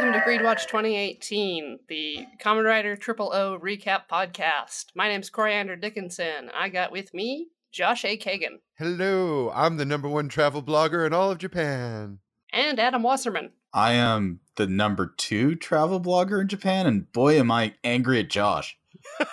[0.00, 4.86] welcome to Greedwatch 2018, the Common Rider Triple O recap podcast.
[4.94, 6.50] My name's Coriander Dickinson.
[6.58, 8.16] I got with me Josh A.
[8.16, 12.20] Kagan Hello, I'm the number one travel blogger in all of Japan.
[12.50, 13.50] and Adam Wasserman.
[13.74, 18.30] I am the number two travel blogger in Japan, and boy, am I angry at
[18.30, 18.78] Josh.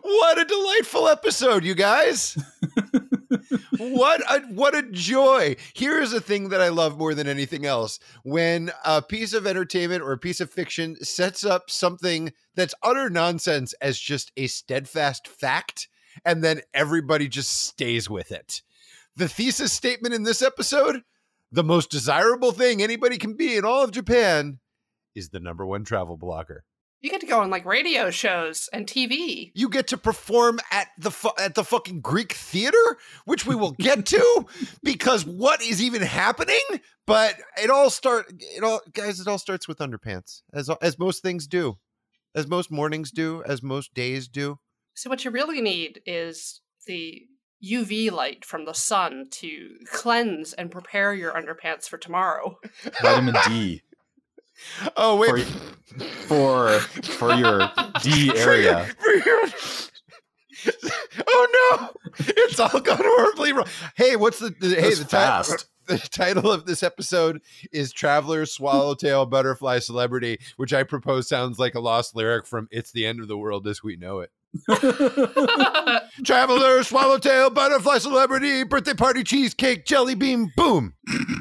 [0.00, 2.38] What a delightful episode, you guys!
[3.78, 5.56] what a what a joy!
[5.74, 9.46] Here is a thing that I love more than anything else: when a piece of
[9.46, 14.46] entertainment or a piece of fiction sets up something that's utter nonsense as just a
[14.46, 15.88] steadfast fact,
[16.24, 18.62] and then everybody just stays with it.
[19.16, 21.02] The thesis statement in this episode:
[21.50, 24.58] the most desirable thing anybody can be in all of Japan
[25.14, 26.60] is the number one travel blogger.
[27.02, 29.50] You get to go on like radio shows and TV.
[29.54, 33.72] you get to perform at the fu- at the fucking Greek theater, which we will
[33.72, 34.46] get to
[34.84, 36.60] because what is even happening?
[37.06, 39.18] But it all start it all guys.
[39.18, 41.78] It all starts with underpants, as as most things do,
[42.36, 44.60] as most mornings do, as most days do.
[44.94, 47.22] So, what you really need is the
[47.64, 52.58] UV light from the sun to cleanse and prepare your underpants for tomorrow.
[53.00, 53.82] Vitamin D
[54.96, 55.44] Oh wait,
[56.26, 57.70] for for your
[58.02, 58.86] D area.
[58.98, 59.48] For your-
[61.26, 63.66] oh no, it's all gone horribly wrong.
[63.96, 67.42] Hey, what's the, the hey That's the ti- the title of this episode
[67.72, 72.92] is Traveler Swallowtail Butterfly Celebrity, which I propose sounds like a lost lyric from It's
[72.92, 74.30] the End of the World as We Know It.
[76.24, 80.94] Traveler Swallowtail Butterfly Celebrity Birthday Party Cheesecake Jelly Bean Boom.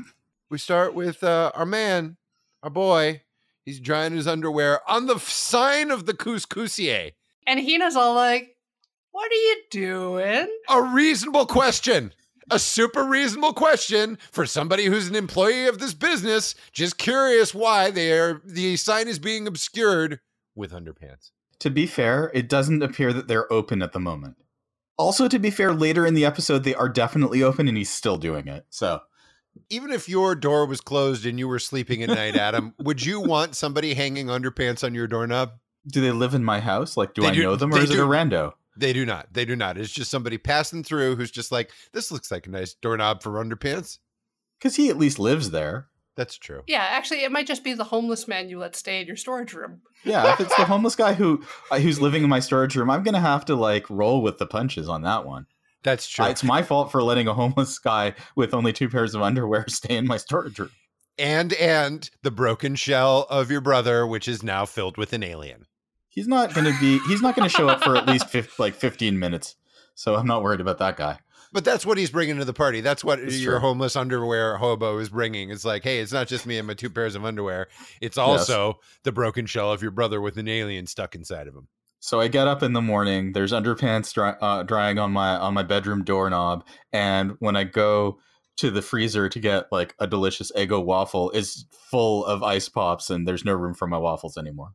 [0.50, 2.18] we start with uh, our man,
[2.64, 3.22] our boy.
[3.66, 7.12] He's drying his underwear on the f- sign of the couscousier.
[7.46, 8.56] and Hina's all like,
[9.12, 10.48] What are you doing?
[10.70, 12.14] A reasonable question.
[12.50, 17.92] A super reasonable question for somebody who's an employee of this business, just curious why
[17.92, 20.20] they are the sign is being obscured
[20.56, 21.32] with underpants.
[21.60, 24.36] To be fair, it doesn't appear that they're open at the moment.
[24.98, 28.18] Also, to be fair, later in the episode, they are definitely open, and he's still
[28.18, 28.66] doing it.
[28.70, 29.00] So
[29.70, 33.20] Even if your door was closed and you were sleeping at night, Adam, would you
[33.22, 35.52] want somebody hanging underpants on your doorknob?
[35.88, 36.96] Do they live in my house?
[36.98, 38.54] Like, do They I do- know them, or they is it a rando?
[38.78, 39.34] They do not.
[39.34, 39.78] They do not.
[39.78, 43.32] It's just somebody passing through who's just like, this looks like a nice doorknob for
[43.34, 44.00] underpants.
[44.58, 45.88] Because he at least lives there.
[46.16, 46.62] That's true.
[46.68, 49.54] Yeah, actually, it might just be the homeless man you let stay in your storage
[49.54, 49.82] room.
[50.04, 53.02] Yeah, if it's the homeless guy who uh, who's living in my storage room, I'm
[53.04, 55.48] gonna have to like roll with the punches on that one.
[55.84, 56.26] That's true.
[56.26, 59.66] Uh, it's my fault for letting a homeless guy with only two pairs of underwear
[59.70, 60.72] stay in my storage room.
[61.18, 65.66] and and the broken shell of your brother, which is now filled with an alien.
[66.10, 67.00] He's not gonna be.
[67.08, 69.56] He's not gonna show up for at least fif- like 15 minutes.
[69.96, 71.20] So I'm not worried about that guy.
[71.54, 72.80] But that's what he's bringing to the party.
[72.80, 73.60] That's what It's your true.
[73.60, 75.50] homeless underwear hobo is bringing.
[75.50, 77.68] It's like, hey, it's not just me and my two pairs of underwear.
[78.00, 81.68] It's also the broken shell of your brother with an alien stuck inside of him.
[82.04, 83.34] So I get up in the morning.
[83.34, 88.20] There's underpants dry, uh, drying on my on my bedroom doorknob, and when I go
[88.58, 93.12] to the freezer to get like a delicious Eggo waffle, is full of ice pops,
[93.12, 94.74] and there's no room for my waffles anymore.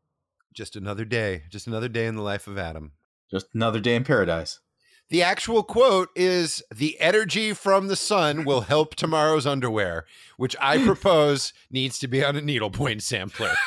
[0.54, 1.42] Just another day.
[1.50, 2.92] Just another day in the life of Adam.
[3.28, 4.60] Just another day in paradise.
[5.08, 10.06] The actual quote is the energy from the sun will help tomorrow's underwear,
[10.36, 13.54] which I propose needs to be on a needlepoint sampler.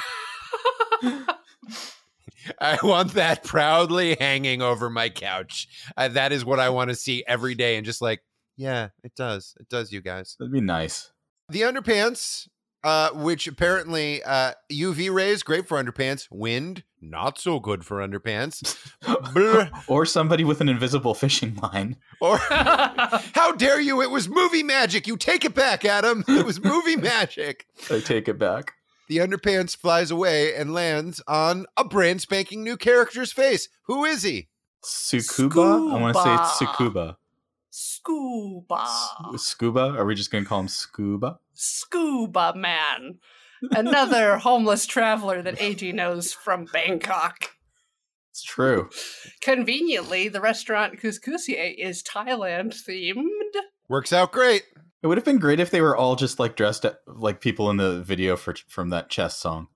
[2.59, 5.67] I want that proudly hanging over my couch.
[5.97, 7.77] Uh, that is what I want to see every day.
[7.77, 8.21] And just like,
[8.57, 9.55] yeah, it does.
[9.59, 10.35] It does, you guys.
[10.39, 11.11] That'd be nice.
[11.49, 12.47] The underpants,
[12.83, 16.27] uh, which apparently uh, UV rays, great for underpants.
[16.29, 18.77] Wind, not so good for underpants.
[19.87, 21.95] Or somebody with an invisible fishing line.
[22.19, 24.01] Or how dare you?
[24.01, 25.07] It was movie magic.
[25.07, 26.23] You take it back, Adam.
[26.27, 27.65] It was movie magic.
[27.89, 28.73] I take it back.
[29.09, 33.67] The underpants flies away and lands on a brand spanking new character's face.
[33.87, 34.49] Who is he?
[34.85, 35.91] Sukuba?
[35.91, 37.15] I want to say it's Sukuba.
[37.71, 38.83] Scuba.
[39.33, 39.95] S- Scuba?
[39.97, 41.39] Are we just going to call him Scuba?
[41.55, 43.17] Scuba Man.
[43.71, 47.49] Another homeless traveler that AG knows from Bangkok.
[48.29, 48.89] It's true.
[49.41, 53.23] Conveniently, the restaurant Couscousier is Thailand themed.
[53.89, 54.63] Works out great.
[55.01, 57.69] It would have been great if they were all just like dressed up like people
[57.69, 59.67] in the video for from that chess song.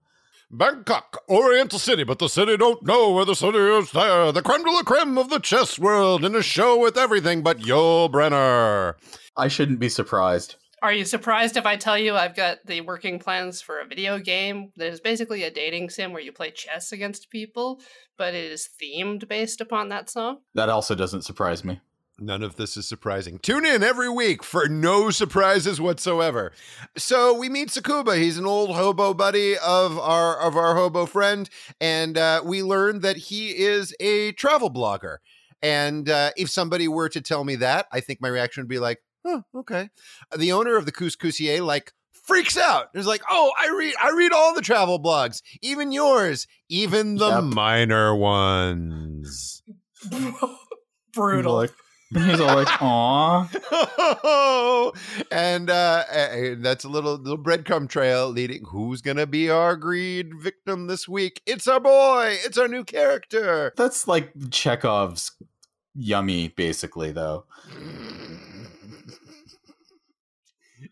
[0.52, 4.32] Bangkok, Oriental City, but the city don't know where the city is there.
[4.32, 7.60] The creme de la creme of the chess world in a show with everything but
[7.60, 8.96] Yul Brynner.
[9.36, 10.58] I shouldn't be surprised.
[10.84, 14.20] Are you surprised if I tell you I've got the working plans for a video
[14.20, 17.80] game that is basically a dating sim where you play chess against people,
[18.18, 20.40] but it is themed based upon that song?
[20.54, 21.80] That also doesn't surprise me.
[22.24, 23.38] None of this is surprising.
[23.40, 26.54] Tune in every week for no surprises whatsoever.
[26.96, 28.18] So we meet Sakuba.
[28.18, 31.50] He's an old hobo buddy of our of our hobo friend,
[31.82, 35.18] and uh, we learn that he is a travel blogger.
[35.62, 38.80] And uh, if somebody were to tell me that, I think my reaction would be
[38.80, 39.90] like, "Oh, okay."
[40.38, 42.88] The owner of the Couscousier like freaks out.
[42.94, 47.28] He's like, "Oh, I read I read all the travel blogs, even yours, even the
[47.30, 47.44] Yep.
[47.44, 49.62] minor ones."
[51.14, 51.56] Brutal.
[51.56, 51.72] Like,
[52.26, 53.48] he's all like, "Aw."
[55.32, 58.64] and uh, uh, that's a little little breadcrumb trail leading.
[58.66, 61.42] Who's gonna be our greed victim this week?
[61.46, 62.38] It's our boy.
[62.44, 63.74] It's our new character.
[63.76, 65.32] That's like Chekhov's
[65.96, 67.46] yummy, basically, though.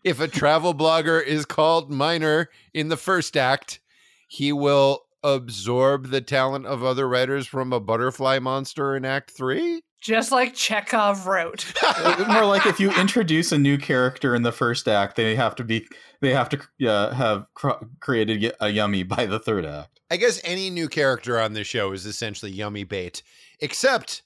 [0.04, 3.78] If a travel blogger is called Minor in the first act,
[4.26, 9.82] he will absorb the talent of other writers from a butterfly monster in Act Three.
[10.02, 11.72] Just like Chekhov wrote.
[12.28, 15.64] More like if you introduce a new character in the first act, they have to
[15.64, 15.86] be
[16.20, 20.00] they have to uh, have cr- created a yummy by the third act.
[20.10, 23.22] I guess any new character on this show is essentially yummy bait,
[23.60, 24.22] except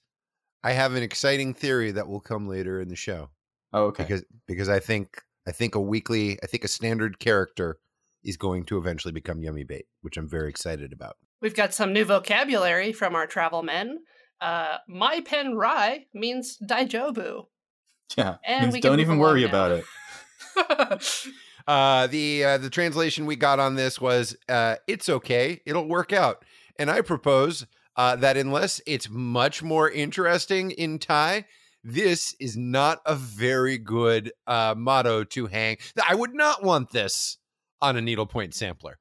[0.65, 3.29] I have an exciting theory that will come later in the show.
[3.75, 4.05] Oh, okay.
[4.05, 7.79] because because I think I think a weekly I think a standard character
[8.25, 11.19] is going to eventually become yummy bait, which I'm very excited about.
[11.43, 14.01] We've got some new vocabulary from our travel men.
[14.41, 17.47] Uh, mai pen rai means daijobu.
[18.17, 18.37] yeah.
[18.45, 19.49] and we don't even worry now.
[19.49, 19.85] about it.
[21.67, 26.13] Uh, the uh, the translation we got on this was uh, "It's okay, it'll work
[26.13, 26.45] out,"
[26.79, 27.67] and I propose
[27.97, 31.45] uh, that unless it's much more interesting in Thai,
[31.83, 35.79] this is not a very good uh, motto to hang.
[36.09, 37.39] I would not want this
[37.83, 38.99] on a needlepoint sampler.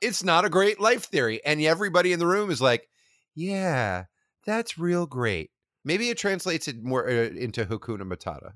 [0.00, 2.88] It's not a great life theory, and everybody in the room is like,
[3.34, 4.04] "Yeah,
[4.46, 5.50] that's real great."
[5.84, 8.52] Maybe it translates it more uh, into Hakuna Matata.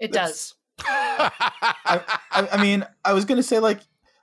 [0.00, 0.54] it That's- does.
[0.86, 2.00] I,
[2.52, 3.80] I mean, I was gonna say like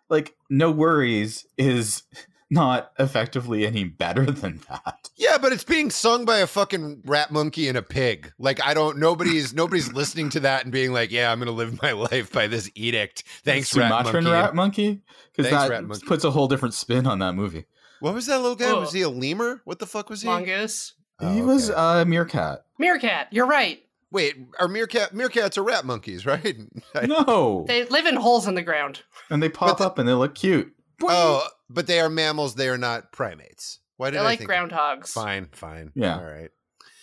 [0.10, 2.04] like no worries is
[2.50, 5.10] not effectively any better than that.
[5.16, 8.34] Yeah, but it's being sung by a fucking rat monkey and a pig.
[8.38, 11.54] Like I don't nobody's nobody's listening to that and being like, "Yeah, I'm going to
[11.54, 14.42] live my life by this edict." Thanks rat Sumatran monkey.
[14.42, 15.02] rat monkey
[15.36, 16.06] because that rat monkey.
[16.06, 17.66] puts a whole different spin on that movie.
[18.02, 18.74] What was that little guy?
[18.74, 19.62] Was he a lemur?
[19.64, 20.28] What the fuck was he?
[20.28, 20.96] Mongoose.
[21.22, 21.80] Oh, he was okay.
[21.80, 22.66] uh, meerkat.
[22.80, 23.84] Meerkat, you're right.
[24.12, 26.58] Wait, are meerkat meerkats are rat monkeys, right?
[27.06, 29.02] No, They live in holes in the ground.
[29.30, 30.74] and they pop the- up and they look cute.
[31.04, 32.56] oh, but they are mammals.
[32.56, 33.80] They are not primates.
[33.98, 34.50] Why did They're I like think?
[34.52, 35.08] groundhogs.
[35.10, 35.92] Fine, fine.
[35.96, 36.18] Yeah.
[36.18, 36.50] All right.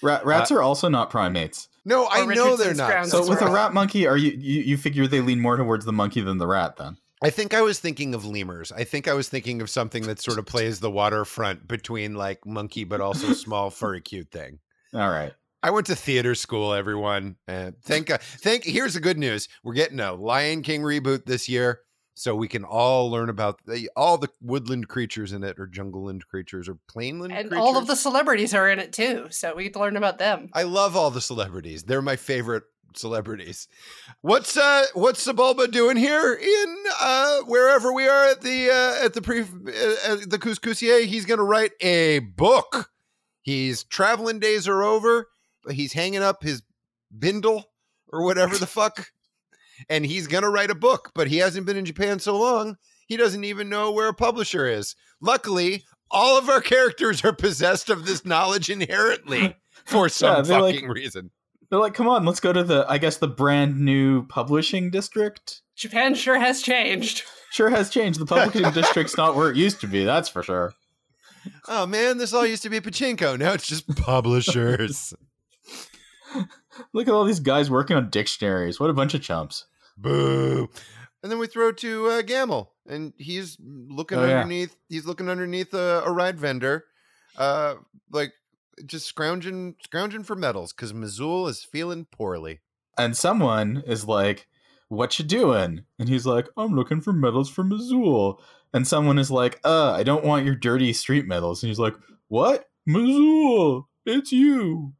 [0.02, 1.68] Rat, rats are also not primates.
[1.84, 3.06] No, I know they're not.
[3.06, 5.92] So with a rat monkey, are you, you you figure they lean more towards the
[5.92, 6.76] monkey than the rat?
[6.76, 8.70] Then I think I was thinking of lemurs.
[8.72, 12.46] I think I was thinking of something that sort of plays the waterfront between like
[12.46, 14.60] monkey but also small furry cute thing.
[14.94, 15.32] all right.
[15.60, 17.34] I went to theater school, everyone.
[17.48, 18.20] And thank God.
[18.20, 19.48] Thank here's the good news.
[19.64, 21.80] We're getting a Lion King reboot this year.
[22.14, 26.26] So we can all learn about the, all the woodland creatures in it, or jungleland
[26.26, 27.52] creatures, or plainland And creatures.
[27.52, 30.18] And all of the celebrities are in it too, so we get to learn about
[30.18, 30.50] them.
[30.52, 31.84] I love all the celebrities.
[31.84, 32.64] They're my favorite
[32.94, 33.68] celebrities.
[34.22, 39.14] What's uh what's Sebulba doing here in uh wherever we are at the uh at
[39.14, 39.44] the pre uh,
[40.12, 41.04] at the Couscousier?
[41.04, 42.90] He's gonna write a book.
[43.42, 45.28] He's traveling days are over.
[45.64, 46.62] but He's hanging up his
[47.16, 47.64] bindle
[48.12, 49.06] or whatever the fuck.
[49.88, 52.76] And he's gonna write a book, but he hasn't been in Japan so long,
[53.06, 54.96] he doesn't even know where a publisher is.
[55.20, 59.54] Luckily, all of our characters are possessed of this knowledge inherently
[59.84, 61.30] for some Yeah, they're like- fucking reason.
[61.70, 65.60] They're like, come on, let's go to the I guess the brand new publishing district.
[65.76, 67.22] Japan sure has changed.
[67.50, 68.18] Sure has changed.
[68.20, 70.04] The publishing district's not where it used to be.
[70.04, 70.72] That's for sure.
[71.66, 73.38] Oh man, this all used to be pachinko.
[73.38, 75.14] Now it's just publishers.
[76.92, 78.78] Look at all these guys working on dictionaries.
[78.78, 79.66] What a bunch of chumps.
[79.96, 80.68] Boo.
[81.22, 84.40] And then we throw to uh, Gamel, and he's looking Oh, yeah.
[84.40, 84.76] underneath.
[84.88, 86.84] He's looking underneath a, a ride vendor,
[87.36, 87.74] uh,
[88.12, 88.32] like
[88.86, 92.60] just scrounging, scrounging for medals because Missoul is feeling poorly.
[92.96, 94.46] And someone is like,
[94.88, 98.34] "What you doing?" And he's like, "I'm looking for medals for Missoula."
[98.72, 101.94] And someone is like, "Uh, I don't want your dirty street medals." And he's like,
[102.28, 102.68] "What?
[102.86, 103.82] Missoula?
[104.04, 104.94] It's you."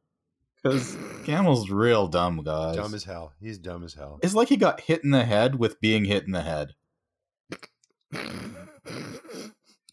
[0.61, 2.75] Because Camel's real dumb, guys.
[2.75, 3.33] Dumb as hell.
[3.39, 4.19] He's dumb as hell.
[4.21, 6.73] it's like he got hit in the head with being hit in the head.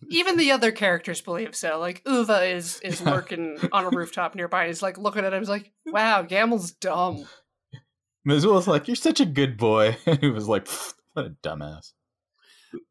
[0.09, 1.79] Even the other characters believe so.
[1.79, 3.11] Like Uva is is Yeah.
[3.11, 4.67] lurking on a rooftop nearby.
[4.67, 5.41] He's like looking at him.
[5.41, 7.27] He's like, "Wow, Gamel's dumb."
[8.25, 10.69] Missoula's like, "You're such a good boy." And he was like,
[11.15, 11.93] "What a dumbass."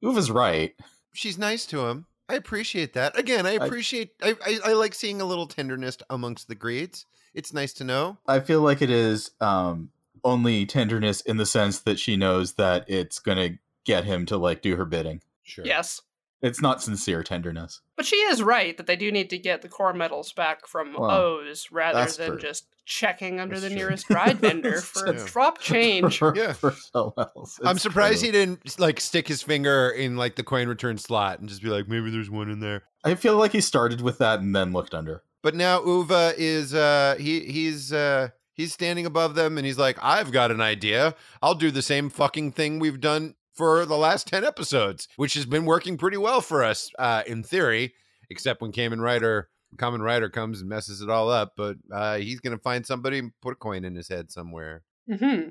[0.01, 0.73] Uva's right.
[1.13, 2.05] She's nice to him.
[2.27, 3.17] I appreciate that.
[3.19, 4.11] Again, I I- appreciate.
[4.21, 7.05] I, I, I like seeing a little tenderness amongst the greeds.
[7.33, 8.17] it's nice to know.
[8.27, 9.89] I feel like it is um,
[10.23, 14.61] only tenderness in the sense that she knows that it's gonna get him to like
[14.61, 15.21] do her bidding.
[15.43, 15.65] Sure.
[15.65, 16.01] Yes.
[16.45, 17.81] It's not sincere tenderness.
[17.97, 20.93] But she is right that they do need to get the core metals back from
[20.97, 22.39] Well, O's rather than true.
[22.39, 23.77] just checking under That's the true.
[23.77, 25.25] nearest ride vendor for a Yeah.
[25.25, 26.19] drop change.
[26.19, 26.53] For- Yeah.
[26.53, 27.59] for else.
[27.65, 28.27] I'm surprised true.
[28.27, 31.69] he didn't like stick his finger in like the coin return slot and just be
[31.69, 32.83] like, maybe there's one in there.
[33.03, 35.23] I feel like he started with that and then looked under.
[35.41, 39.97] But now Uva is uh he he's uh he's standing above them and he's like,
[40.01, 41.15] I've got an idea.
[41.41, 45.45] I'll do the same fucking thing we've done for the last 10 episodes, which has
[45.45, 47.93] been working pretty well for us, uh, in theory,
[48.29, 52.39] except when Kamen Rider Common Rider comes and messes it all up, but uh he's
[52.39, 54.83] gonna find somebody and put a coin in his head somewhere.
[55.07, 55.49] hmm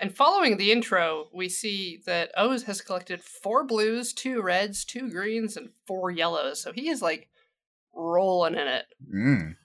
[0.00, 5.10] And following the intro, we see that O's has collected four blues, two reds, two
[5.10, 6.62] greens, and four yellows.
[6.62, 7.28] So he is like
[7.94, 8.86] rolling in it.
[9.12, 9.56] Mm.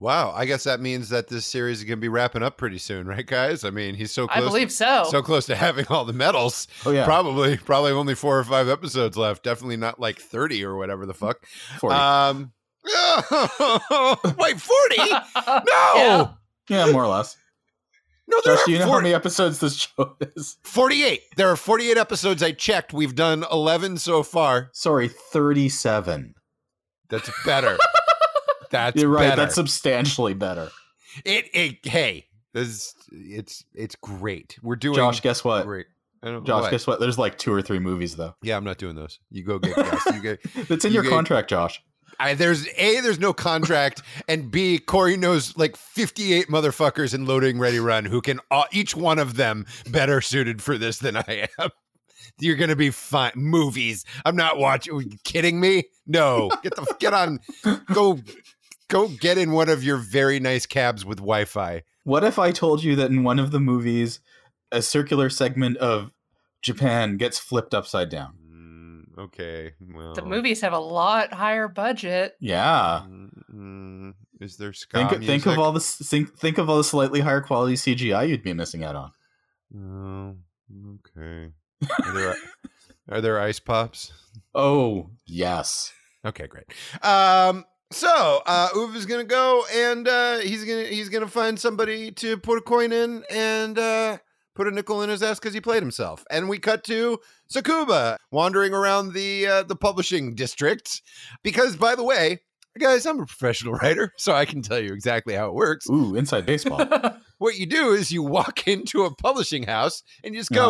[0.00, 3.06] Wow, I guess that means that this series is gonna be wrapping up pretty soon,
[3.06, 3.64] right, guys?
[3.64, 5.04] I mean, he's so close I believe so.
[5.10, 6.66] so close to having all the medals.
[6.86, 9.42] Oh yeah, Probably, probably only four or five episodes left.
[9.44, 11.44] Definitely not like thirty or whatever the fuck.
[11.80, 11.94] 40.
[11.96, 12.52] Um,
[14.38, 14.96] wait, forty?
[15.46, 16.28] No, Yeah.
[16.68, 17.36] yeah, more or less.
[18.26, 20.56] no, there Josh, do you are know how many episodes this show is?
[20.62, 21.20] forty-eight.
[21.36, 22.42] There are forty-eight episodes.
[22.42, 22.94] I checked.
[22.94, 24.70] We've done eleven so far.
[24.72, 26.34] Sorry, 37.
[27.10, 27.76] That's better.
[28.70, 29.30] That's You're right.
[29.30, 29.42] better.
[29.42, 30.70] That's substantially better.
[31.24, 31.86] it, it.
[31.86, 34.58] Hey, this is, it's it's great.
[34.62, 35.66] We're doing Josh, guess what?
[35.66, 35.86] great.
[36.22, 36.70] Josh, what?
[36.70, 37.00] guess what?
[37.00, 38.34] There's like two or three movies though.
[38.42, 39.18] Yeah, I'm not doing those.
[39.30, 39.76] You go get.
[40.14, 41.82] You get That's in You your get- contract, Josh.
[42.18, 47.58] I, there's a there's no contract, and b Corey knows like 58 motherfuckers in loading
[47.58, 51.48] ready run who can all, each one of them better suited for this than I
[51.58, 51.70] am.
[52.38, 53.32] You're gonna be fine.
[53.36, 54.04] Movies.
[54.26, 54.94] I'm not watching.
[54.94, 55.84] Are you kidding me?
[56.06, 56.50] No.
[56.62, 57.38] Get the get on.
[57.94, 58.18] Go
[58.90, 61.82] go get in one of your very nice cabs with Wi-Fi.
[62.04, 64.20] What if I told you that in one of the movies,
[64.70, 66.10] a circular segment of
[66.60, 68.34] Japan gets flipped upside down?
[68.52, 69.72] Mm, okay.
[69.94, 72.34] Well, The movies have a lot higher budget.
[72.40, 73.02] Yeah.
[73.52, 77.20] Mm, is there ska Think, think of all the think, think of all the slightly
[77.20, 79.12] higher quality CGI you'd be missing out on.
[79.72, 80.36] Oh,
[81.16, 81.52] okay.
[82.04, 82.36] Are there,
[83.08, 84.12] are there ice pops?
[84.52, 85.92] Oh yes,
[86.24, 86.64] Okay, great.
[87.02, 92.10] Um, so uh, Uva is gonna go and uh, he's gonna he's gonna find somebody
[92.12, 94.18] to put a coin in and uh,
[94.54, 96.24] put a nickel in his ass because he played himself.
[96.30, 97.18] And we cut to
[97.52, 101.02] Sakuba wandering around the uh, the publishing district
[101.42, 102.40] because, by the way.
[102.78, 105.90] Guys, I'm a professional writer, so I can tell you exactly how it works.
[105.90, 106.86] ooh, inside baseball.
[107.38, 110.68] What you do is you walk into a publishing house and you just go,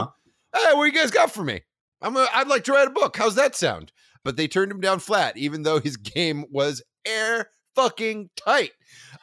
[0.55, 0.69] Uh-huh.
[0.71, 1.61] hey, what you guys got for me?
[2.01, 3.17] I'm a, I'd like to write a book.
[3.19, 3.93] How's that sound?
[4.25, 8.71] But they turned him down flat, even though his game was air fucking tight.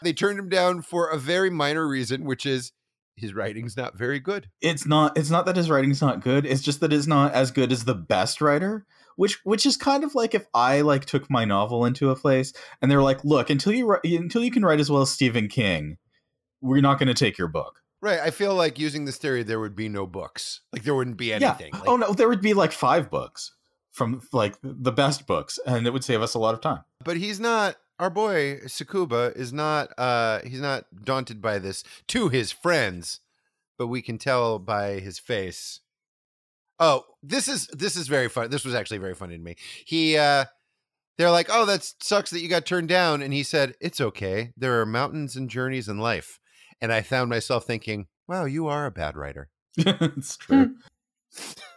[0.03, 2.71] They turned him down for a very minor reason, which is
[3.15, 4.47] his writing's not very good.
[4.61, 7.49] it's not it's not that his writing's not good it's just that it's not as
[7.49, 11.27] good as the best writer which which is kind of like if i like took
[11.27, 14.79] my novel into a place and they're like look until you until you can write
[14.79, 15.97] as well as stephen king
[16.61, 18.19] we're not going to take your book Right.
[18.19, 20.61] I feel like using this theory, there would be no books.
[20.71, 21.71] Like there wouldn't be anything.
[21.73, 23.55] yeah Like, oh no there would be like five books
[23.97, 27.17] from like the best books and it would save us a lot of time but
[27.17, 32.51] he's not our boy Sakuba is not uh he's not daunted by this to his
[32.51, 33.21] friends,
[33.77, 35.81] but we can tell by his face.
[36.79, 38.49] Oh, this is this is very fun.
[38.49, 39.55] This was actually very funny to me.
[39.85, 40.45] He uh
[41.17, 44.53] they're like, "Oh, that sucks that you got turned down." And he said, "It's okay.
[44.55, 46.39] There are mountains and journeys in life."
[46.79, 50.75] And I found myself thinking, "Wow, you are a bad writer." it's true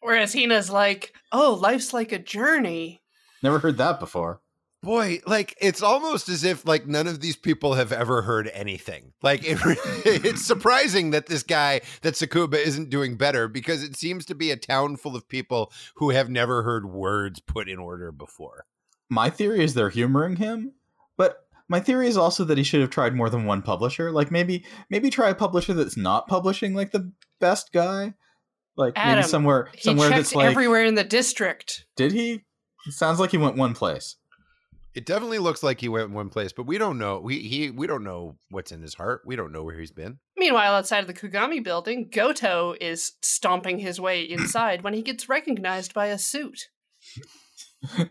[0.00, 3.00] Whereas Hina's like, oh, life's like a journey.
[3.42, 4.40] never heard that before
[4.80, 9.12] Boy, like it's almost as if like none of these people have ever heard anything.
[9.22, 9.58] Like it,
[10.06, 14.52] it's surprising that this guy that Sakuba isn't doing better because it seems to be
[14.52, 18.66] a town full of people who have never heard words put in order before.
[19.08, 20.72] my theory is they're humoring him
[21.16, 24.30] but my theory is also that he should have tried more than one publisher like
[24.30, 28.14] maybe maybe try a publisher that's not publishing like the best guy
[28.78, 31.84] like Adam, maybe somewhere He somewhere checked that's like everywhere in the district.
[31.96, 32.44] did he
[32.86, 34.16] it sounds like he went one place
[34.94, 37.20] It definitely looks like he went one place, but we don't know.
[37.20, 39.22] We he we don't know what's in his heart.
[39.26, 40.18] We don't know where he's been.
[40.36, 45.28] Meanwhile, outside of the Kugami building, Goto is stomping his way inside when he gets
[45.28, 46.68] recognized by a suit.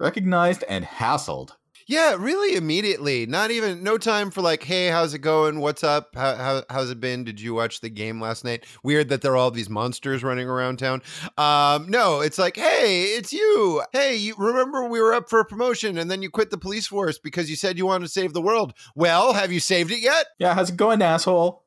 [0.00, 1.50] recognized and hassled
[1.88, 3.24] Yeah, really immediately.
[3.24, 5.58] Not even no time for like, hey, how's it going?
[5.58, 6.14] What's up?
[6.14, 7.24] How, how how's it been?
[7.24, 8.66] Did you watch the game last night?
[8.82, 11.00] Weird that there are all these monsters running around town.
[11.38, 13.82] Um, no, it's like, hey, it's you.
[13.94, 16.86] Hey, you remember we were up for a promotion and then you quit the police
[16.86, 18.74] force because you said you wanted to save the world.
[18.94, 20.26] Well, have you saved it yet?
[20.38, 21.64] Yeah, how's it going, asshole?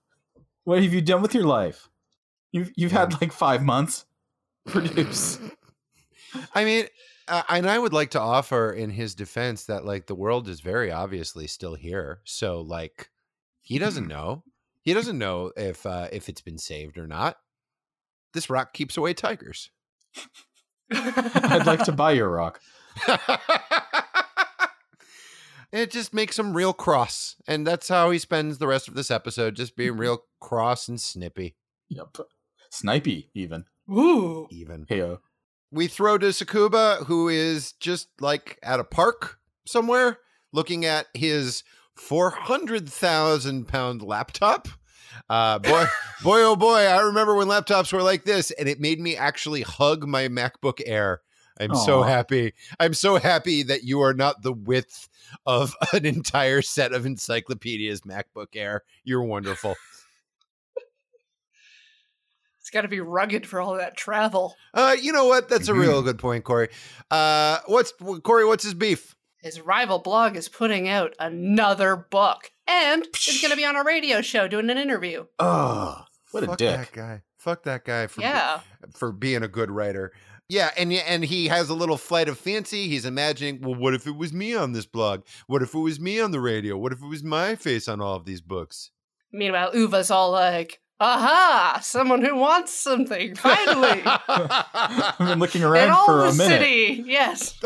[0.65, 1.89] What have you done with your life?
[2.51, 4.05] You've you've had like five months.
[4.67, 5.39] Produce.
[6.53, 6.85] I mean,
[7.31, 10.59] uh, and I would like to offer in his defense that like the world is
[10.59, 12.19] very obviously still here.
[12.25, 13.09] So like
[13.61, 14.43] he doesn't know.
[14.81, 17.37] He doesn't know if uh, if it's been saved or not.
[18.33, 19.71] This rock keeps away tigers.
[20.91, 22.59] I'd like to buy your rock.
[25.71, 29.09] it just makes him real cross, and that's how he spends the rest of this
[29.09, 31.55] episode, just being real cross and snippy.
[31.89, 32.17] Yep.
[32.71, 33.65] Snipey, even.
[33.89, 34.47] Ooh.
[34.49, 35.19] Even Heyo.
[35.71, 40.19] We throw to Sakuba, who is just like at a park somewhere,
[40.51, 41.63] looking at his
[41.95, 44.67] four hundred thousand pound laptop.
[45.29, 45.85] Uh, boy,
[46.23, 46.79] boy, oh boy!
[46.79, 50.81] I remember when laptops were like this, and it made me actually hug my MacBook
[50.85, 51.21] Air.
[51.59, 52.53] I'm so happy.
[52.79, 55.09] I'm so happy that you are not the width
[55.45, 58.83] of an entire set of encyclopedias MacBook Air.
[59.03, 59.75] You're wonderful.
[62.71, 64.55] It's got to be rugged for all that travel.
[64.73, 65.49] Uh, you know what?
[65.49, 66.69] That's a real good point, Corey.
[67.11, 67.91] Uh, what's
[68.23, 68.45] Corey?
[68.45, 69.13] What's his beef?
[69.41, 73.83] His rival blog is putting out another book, and it's going to be on a
[73.83, 75.25] radio show doing an interview.
[75.37, 76.01] Oh,
[76.31, 76.77] what a Fuck dick.
[76.77, 77.21] that guy.
[77.39, 78.61] Fuck that guy for Yeah.
[78.93, 80.13] for being a good writer.
[80.47, 82.87] Yeah, and and he has a little flight of fancy.
[82.87, 85.23] He's imagining, well, what if it was me on this blog?
[85.47, 86.77] What if it was me on the radio?
[86.77, 88.91] What if it was my face on all of these books?
[89.33, 94.01] Meanwhile, Uva's all like, aha, someone who wants something, finally.
[94.27, 96.59] I've been looking In around all for the a minute.
[96.61, 97.03] city.
[97.05, 97.59] Yes.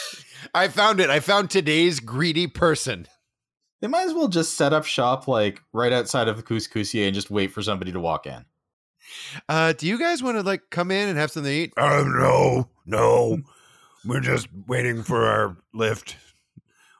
[0.54, 1.08] I found it.
[1.10, 3.06] I found today's greedy person.
[3.80, 7.14] They might as well just set up shop like right outside of the Couscousier and
[7.14, 8.44] just wait for somebody to walk in.
[9.48, 11.72] Uh, do you guys want to like come in and have something to eat?
[11.76, 13.38] Uh, no, no.
[14.04, 16.16] We're just waiting for our lift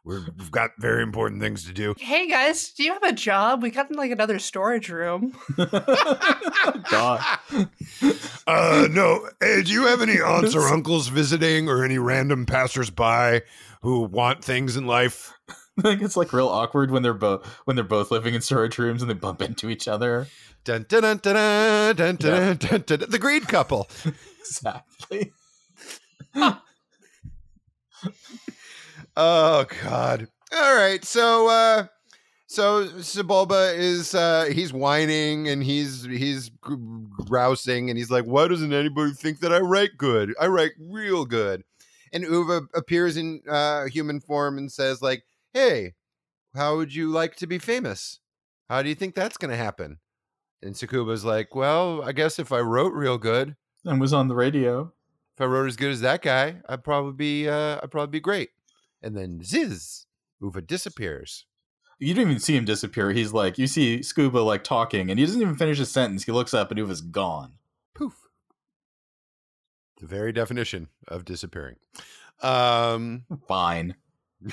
[0.04, 1.95] we have got very important things to do.
[1.99, 3.63] Hey guys, do you have a job?
[3.63, 5.36] We got in like another storage room.
[6.91, 7.21] God.
[8.47, 9.28] Uh, no.
[9.41, 13.43] Hey, do you have any aunts or uncles visiting or any random passersby
[13.82, 15.34] who want things in life?
[15.82, 19.02] like it's like real awkward when they're both when they're both living in storage rooms
[19.02, 20.26] and they bump into each other.
[20.65, 22.54] Dun, dun, dun, dun, dun, dun, yeah.
[22.54, 23.89] dun, dun, the greed couple.
[24.41, 25.32] exactly.
[29.23, 30.28] Oh God.
[30.50, 31.04] All right.
[31.04, 31.87] So uh
[32.47, 36.75] so Sebulba is uh he's whining and he's he's gr-
[37.26, 40.35] grousing and he's like, Why doesn't anybody think that I write good?
[40.41, 41.65] I write real good.
[42.15, 45.93] And Uva appears in uh human form and says, like, Hey,
[46.54, 48.21] how would you like to be famous?
[48.71, 49.99] How do you think that's gonna happen?
[50.63, 53.54] And Sakuba's like, Well, I guess if I wrote real good,
[53.85, 54.93] And was on the radio.
[55.37, 58.21] if I wrote as good as that guy, I'd probably be uh I'd probably be
[58.21, 58.49] great.
[59.02, 60.06] And then ziz,
[60.41, 61.47] Uva disappears.
[61.99, 63.13] You don't even see him disappear.
[63.13, 66.25] He's like, you see Scuba like talking, and he doesn't even finish his sentence.
[66.25, 67.54] He looks up, and Uva's gone.
[67.95, 68.15] Poof.
[70.00, 71.76] The very definition of disappearing.
[72.43, 73.97] Um Fine.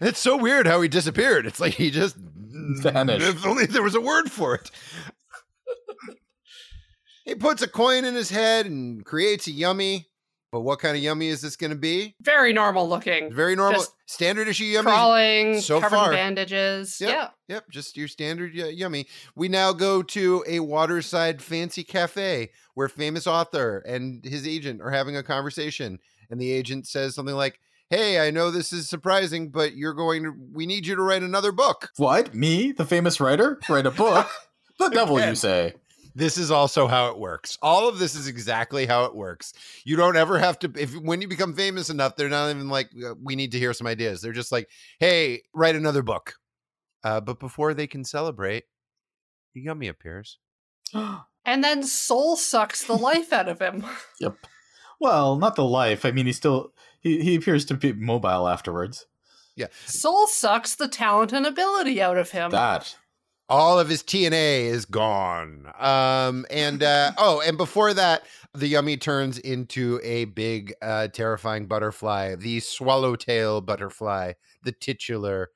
[0.00, 1.46] it's so weird how he disappeared.
[1.46, 2.16] It's like he just
[2.60, 3.26] Vanished.
[3.26, 4.70] If only there was a word for it.
[7.24, 10.07] he puts a coin in his head and creates a yummy.
[10.50, 12.14] But what kind of yummy is this going to be?
[12.22, 13.30] Very normal looking.
[13.32, 14.86] Very normal, Just standard issue yummy.
[14.90, 16.10] Crawling, so covered far.
[16.12, 16.98] in bandages.
[17.00, 17.10] Yep.
[17.10, 17.28] Yeah.
[17.48, 19.06] Yep, just your standard y- yummy.
[19.36, 24.90] We now go to a waterside fancy cafe where famous author and his agent are
[24.90, 25.98] having a conversation,
[26.30, 30.22] and the agent says something like, "Hey, I know this is surprising, but you're going
[30.24, 30.32] to.
[30.52, 32.34] We need you to write another book." What?
[32.34, 34.30] Me, the famous writer, write a book?
[34.78, 35.74] the devil, you say?
[36.18, 37.56] This is also how it works.
[37.62, 39.52] All of this is exactly how it works.
[39.84, 40.72] You don't ever have to.
[40.76, 43.72] If when you become famous enough, they're not even like, "Uh, "We need to hear
[43.72, 46.34] some ideas." They're just like, "Hey, write another book."
[47.04, 48.64] Uh, but before they can celebrate,
[49.54, 50.38] the yummy appears.
[50.92, 53.84] And then Soul sucks the life out of him.
[54.20, 54.38] Yep.
[54.98, 56.04] Well, not the life.
[56.04, 59.06] I mean, he still he, he appears to be mobile afterwards.
[59.54, 59.68] Yeah.
[59.86, 62.50] Soul sucks the talent and ability out of him.
[62.50, 62.96] That
[63.48, 65.72] all of his TNA is gone.
[65.78, 71.66] Um, and uh, oh, and before that, the yummy turns into a big, uh, terrifying
[71.66, 74.32] butterfly, the swallowtail butterfly,
[74.62, 75.50] the titular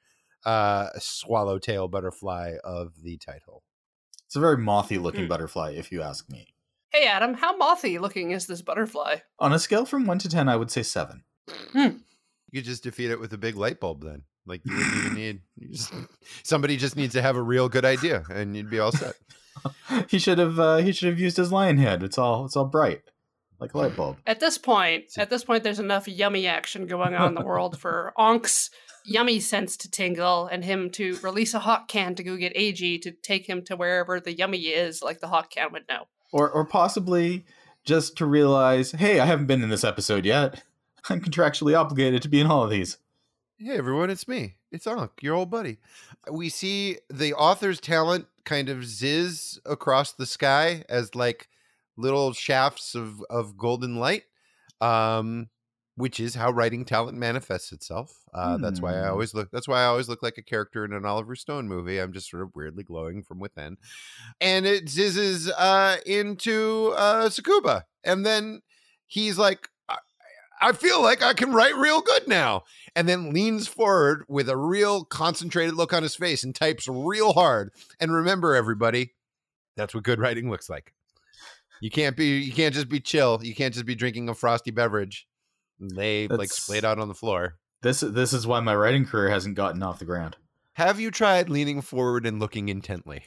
[0.44, 3.62] uh, swallowtail butterfly of the title.
[4.26, 5.28] it's a very mothy looking Hmm.
[5.28, 6.46] butterfly, if you ask me.
[6.90, 9.16] Hey Adam, how mothy looking is this butterfly?
[9.38, 11.24] On a scale from one to ten, I would say seven.
[11.74, 14.24] You just defeat it with a big light bulb then.
[14.46, 15.92] Like you wouldn't even need you just,
[16.42, 19.14] somebody just needs to have a real good idea and you'd be all set.
[20.08, 22.02] he should have uh, he should have used his lion head.
[22.02, 23.02] It's all it's all bright
[23.62, 24.16] like a light bulb.
[24.26, 27.78] At this point, at this point, there's enough yummy action going on in the world
[27.78, 28.70] for Ankh's
[29.04, 32.98] yummy sense to tingle and him to release a hot can to go get AG
[32.98, 36.08] to take him to wherever the yummy is, like the hot can would know.
[36.32, 37.44] Or or possibly
[37.84, 40.62] just to realize, hey, I haven't been in this episode yet.
[41.08, 42.98] I'm contractually obligated to be in all of these.
[43.62, 44.56] Hey everyone, it's me.
[44.72, 45.78] It's Ankh, your old buddy.
[46.28, 51.48] We see the author's talent kind of zizz across the sky as like
[51.96, 54.24] little shafts of, of golden light.
[54.80, 55.48] Um
[55.94, 58.24] which is how writing talent manifests itself.
[58.32, 59.10] Uh, That's why I Hmm.
[59.10, 59.50] always look.
[59.52, 61.98] That's why I always look like a character in an Oliver Stone movie.
[62.00, 63.76] I'm just sort of weirdly glowing from within,
[64.40, 68.62] and it zizzes uh, into uh, Sakuba, and then
[69.06, 69.68] he's like,
[70.62, 72.62] I, "I feel like I can write real good now,"
[72.94, 77.32] and then leans forward with a real concentrated look on his face and types real
[77.32, 77.72] hard.
[78.00, 79.14] And remember, everybody,
[79.76, 80.92] that's what good writing looks like.
[81.80, 82.38] You can't be.
[82.38, 83.40] You can't just be chill.
[83.42, 85.26] You can't just be drinking a frosty beverage.
[85.80, 87.56] They Lay like That's- splayed out on the floor.
[87.82, 90.36] This this is why my writing career hasn't gotten off the ground.
[90.74, 93.24] Have you tried leaning forward and looking intently?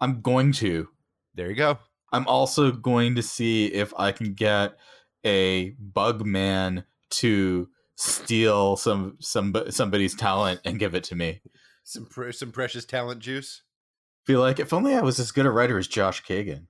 [0.00, 0.88] I'm going to.
[1.34, 1.78] There you go.
[2.12, 4.74] I'm also going to see if I can get
[5.24, 11.40] a bug man to steal some some somebody's talent and give it to me.
[11.84, 13.62] Some pre- some precious talent juice.
[14.24, 16.66] Feel like if only I was as good a writer as Josh Kagan.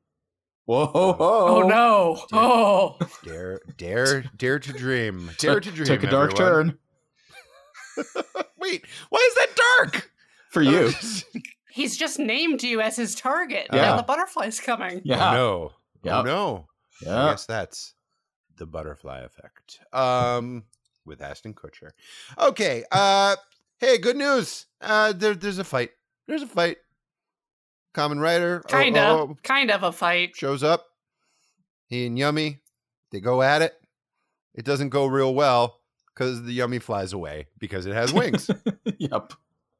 [0.64, 1.16] Whoa ho ho!
[1.18, 2.16] Oh, no!
[2.30, 2.38] Dude.
[2.38, 5.30] Oh, Dare, dare, dare to dream.
[5.38, 5.86] Dare to dream.
[5.86, 6.78] Take a dark everyone.
[7.96, 8.04] turn
[8.58, 10.10] Wait, why is that dark?
[10.50, 10.90] for you.
[11.72, 13.66] he's just named you as his target.
[13.72, 13.82] Yeah.
[13.82, 15.00] Now the butterfly's coming.
[15.04, 15.30] Yeah.
[15.30, 15.72] Oh,
[16.04, 16.10] no.
[16.12, 16.24] Oh, Yep.
[16.26, 16.66] no.
[17.02, 17.30] I Yeah.
[17.30, 17.94] guess that's
[18.56, 19.80] the butterfly effect.
[19.92, 20.64] Um,
[21.04, 21.90] with Ashton Kutcher.
[22.38, 22.84] Okay.
[22.90, 23.36] Uh,
[23.78, 24.66] hey, good news.
[24.80, 25.90] Uh, there, there's a fight.
[26.26, 26.78] There's a fight.
[27.92, 28.62] Common Rider.
[28.64, 30.34] oh, Kind of, oh, oh, kind of a fight.
[30.36, 30.86] shows up.
[31.88, 32.60] He and Yummy,
[33.10, 33.74] they go at it.
[34.54, 35.80] It doesn't go real well
[36.14, 38.50] because the Yummy flies away because it has wings.
[38.98, 39.32] yep.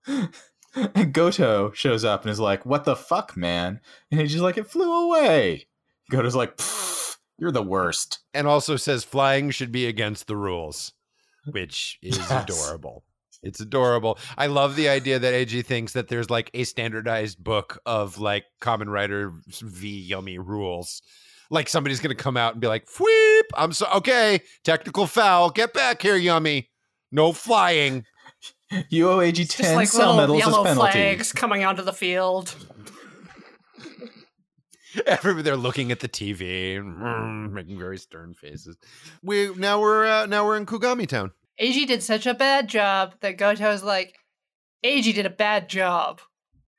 [0.07, 3.81] And Goto shows up and is like, "What the fuck, man?"
[4.11, 5.67] And he's just like, "It flew away."
[6.11, 7.02] Goto's like, "Pfft,
[7.39, 10.93] "You're the worst." and also says flying should be against the rules,
[11.51, 12.31] which is Yes.
[12.49, 13.05] adorable.
[13.43, 14.19] It's adorable.
[14.39, 18.45] I love the idea that AG thinks that there's like a standardized book of like
[18.61, 21.03] Common Rider v Yummy rules.
[21.51, 23.43] Like somebody's gonna come out and be like, "Fweep!
[23.55, 24.43] I'm so okay.
[24.63, 25.51] Technical foul.
[25.51, 26.71] Get back here, Yummy.
[27.11, 28.05] No flying."
[28.89, 31.93] You owe AG ten just like cell little medals as yellow flags coming onto the
[31.93, 32.55] field.
[35.07, 38.77] Everybody they're looking at the TV, and making very stern faces.
[39.23, 41.33] We now we're uh, now we're in Kugami Town.
[41.59, 44.19] AG did such a bad job that Goto's like,
[44.83, 46.21] AG did a bad job.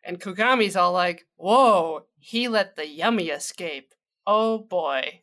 [0.04, 3.94] And Kugami's all like, whoa, he let the yummy escape.
[4.28, 5.22] Oh boy.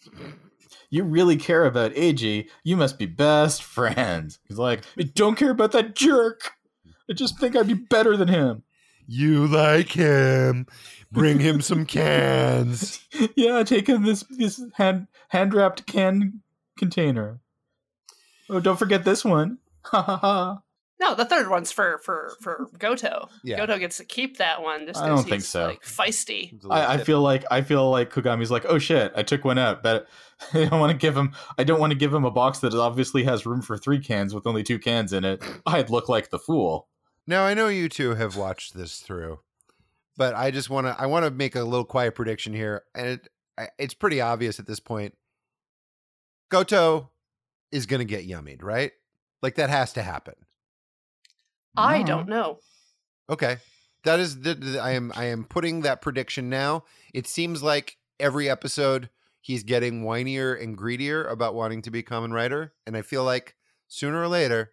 [0.89, 2.49] You really care about AG.
[2.65, 4.39] You must be best friends.
[4.49, 6.53] He's like, I don't care about that jerk.
[7.09, 8.63] I just think I'd be better than him.
[9.13, 10.67] You like him.
[11.11, 13.05] Bring him some cans.
[13.37, 16.43] yeah, take him this this hand hand wrapped can
[16.79, 17.41] container.
[18.49, 19.59] Oh, don't forget this one.
[19.87, 20.61] Ha ha ha.
[21.01, 23.29] No, the third one's for for for Goto.
[23.43, 23.57] Yeah.
[23.57, 25.67] Goto gets to keep that one just I 'cause don't think so.
[25.67, 26.53] Like feisty.
[26.71, 29.83] I, I feel like I feel like Kugami's like, oh shit, I took one out,
[29.83, 30.07] but
[30.55, 31.33] I don't want to give him.
[31.59, 34.35] I don't want to give him a box that obviously has room for three cans
[34.35, 35.43] with only two cans in it.
[35.67, 36.87] I'd look like the fool.
[37.31, 39.39] Now I know you two have watched this through,
[40.17, 43.07] but I just want to I want to make a little quiet prediction here, and
[43.07, 43.29] it,
[43.79, 45.15] it's pretty obvious at this point.
[46.51, 47.09] Goto
[47.71, 48.91] is going to get yummied, right?
[49.43, 50.35] Like that has to happen.
[51.77, 52.05] I No.
[52.07, 52.59] don't know.
[53.31, 53.59] Okay.
[54.03, 56.83] That is the, the- I am I am putting that prediction now.
[57.15, 59.09] It seems like every episode
[59.41, 63.55] he's getting whinier and greedier about wanting to be common Rider, and I feel like
[63.87, 64.73] sooner or later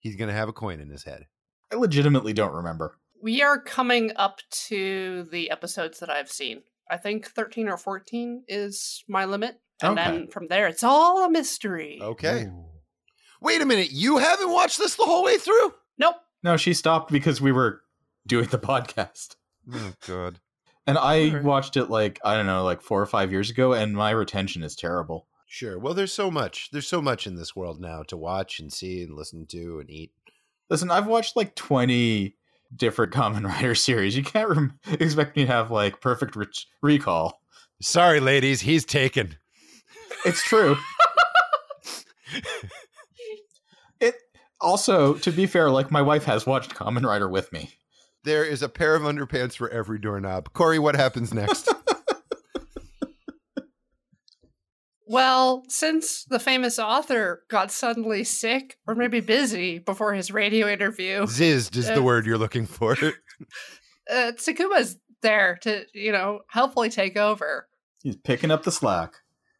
[0.00, 1.26] he's going to have a coin in his head.
[1.74, 2.96] I legitimately don't remember.
[3.20, 6.62] We are coming up to the episodes that I've seen.
[6.90, 9.60] I think 13 or 14 is my limit.
[9.82, 10.10] And Okay.
[10.10, 11.98] then from there, it's all a mystery.
[12.00, 12.44] Okay.
[12.44, 12.66] Ooh.
[13.40, 15.74] Wait a minute, you haven't watched this the whole way through?
[15.98, 16.16] Nope.
[16.42, 17.80] No, she stopped because we were
[18.26, 19.34] doing the podcast.
[19.72, 20.38] Oh god.
[20.86, 21.42] And I Alright.
[21.44, 24.62] watched it like, I don't know, like four or five years ago, and my retention
[24.62, 25.26] is terrible.
[25.46, 25.78] Sure.
[25.78, 26.68] Well, there's so much.
[26.72, 29.90] There's so much in this world now to watch and see and listen to and
[29.90, 30.12] eat.
[30.74, 32.34] Listen, I've watched like 20
[32.74, 34.16] different Common Rider series.
[34.16, 36.48] You can't rem- expect me to have like perfect re-
[36.82, 37.40] recall.
[37.80, 39.36] Sorry, ladies, he's taken.
[40.24, 40.76] It's true.
[44.00, 44.16] it
[44.60, 47.70] Also, to be fair, like my wife has watched Common Rider with me.
[48.24, 50.54] There is a pair of underpants for every doorknob.
[50.54, 51.72] Corey, what happens next?
[55.06, 61.26] Well, since the famous author got suddenly sick or maybe busy before his radio interview,
[61.26, 62.92] Zizzed is the Uh, word you're looking for.
[64.10, 67.68] uh, Tsukuma's there to, you know, helpfully take over.
[68.02, 69.14] He's picking up the slack.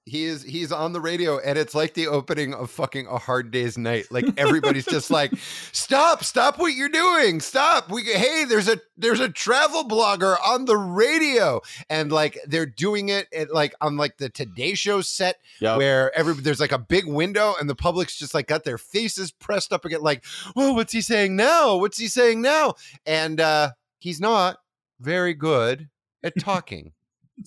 [0.06, 3.50] He is he's on the radio and it's like the opening of fucking a hard
[3.50, 4.04] day's night.
[4.10, 5.32] Like everybody's just like
[5.72, 7.40] stop stop what you're doing.
[7.40, 7.90] Stop.
[7.90, 11.62] We hey there's a there's a travel blogger on the radio.
[11.88, 15.76] And like they're doing it at like on like the today show set Yeah.
[15.78, 19.30] where every there's like a big window and the public's just like got their faces
[19.30, 20.22] pressed up again like
[20.54, 21.76] oh what's he saying now?
[21.76, 22.74] What's he saying now?
[23.06, 24.58] And uh he's not
[25.00, 25.88] very good
[26.22, 26.92] at talking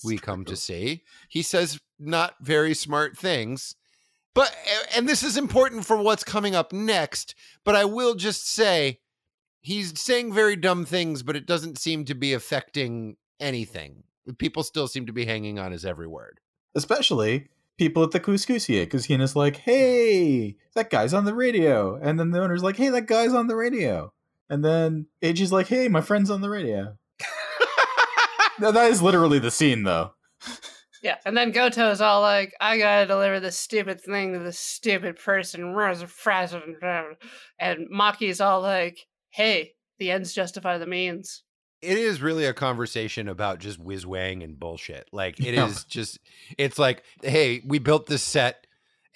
[0.03, 1.03] we come to see.
[1.29, 3.75] He says not very smart things.
[4.33, 4.55] But
[4.95, 8.99] and this is important for what's coming up next, but I will just say
[9.61, 14.03] he's saying very dumb things, but it doesn't seem to be affecting anything.
[14.37, 16.39] People still seem to be hanging on his every word.
[16.75, 17.47] Especially
[17.77, 21.95] people at the Couscousier, because Hina's like, hey, that guy's on the radio.
[21.95, 24.13] And then the owner's like, hey, that guy's on the radio.
[24.49, 26.97] And then Eiji's like, hey, my friend's on the radio.
[28.59, 30.11] No, that is literally the scene, though.
[31.03, 35.17] Yeah, and then Goto's all like, I gotta deliver this stupid thing to this stupid
[35.17, 35.75] person.
[37.59, 41.43] And Maki's all like, hey, the ends justify the means.
[41.81, 45.07] it is really a conversation about just whiz wang and bullshit.
[45.11, 45.81] Like it is Yeah.
[45.87, 46.19] just
[46.57, 48.65] it's like, hey, we built this set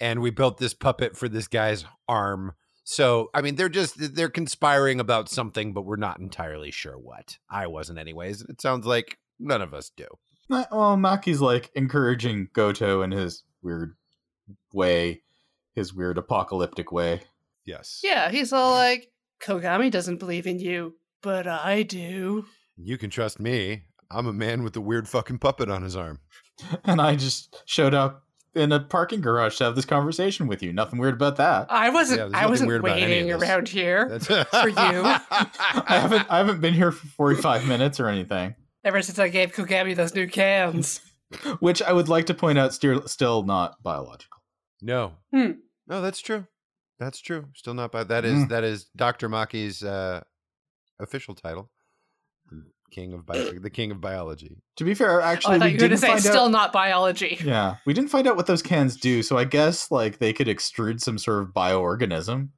[0.00, 2.52] and we built this puppet for this guy's arm.
[2.84, 7.38] So I mean they're just they're conspiring about something, but we're not entirely sure what.
[7.50, 8.42] I wasn't anyways.
[8.42, 10.06] It sounds like none of us do.
[10.48, 13.96] Well, Maki's like encouraging Goto in his weird
[14.72, 15.22] way,
[15.74, 17.22] his weird apocalyptic way.
[17.64, 18.00] Yes.
[18.02, 19.10] Yeah, he's all like,
[19.42, 22.44] Kogami doesn't believe in you, but I do.
[22.76, 23.84] You can trust me.
[24.10, 26.20] I'm a man with a weird fucking puppet on his arm.
[26.84, 30.72] And I just showed up in a parking garage to have this conversation with you.
[30.72, 31.66] Nothing weird about that.
[31.70, 34.74] I wasn't Yeah, I wasn't weird about any of waiting around here For you.
[34.76, 35.48] I
[35.88, 38.54] haven't I haven't been here for 45 minutes or anything.
[38.84, 41.00] Ever since I gave Kogami those new cans.
[41.60, 44.38] Which I would like to point out still still not biological.
[44.82, 45.12] No.
[45.34, 45.52] Hmm.
[45.86, 46.46] No, that's true.
[46.98, 47.46] That's true.
[47.54, 48.08] Still not bad.
[48.08, 48.48] That is Mm.
[48.50, 49.28] that is Dr.
[49.28, 50.20] Maki's uh,
[51.00, 51.70] official title.
[52.50, 54.58] The King of Bi- the King of Biology.
[54.76, 56.20] To be fair, Oh, actually I thought we you were going to didn't say find
[56.20, 57.38] still out not biology.
[57.42, 60.46] Yeah, we didn't find out what those cans do, so I guess like they could
[60.48, 62.50] extrude some sort of bioorganism.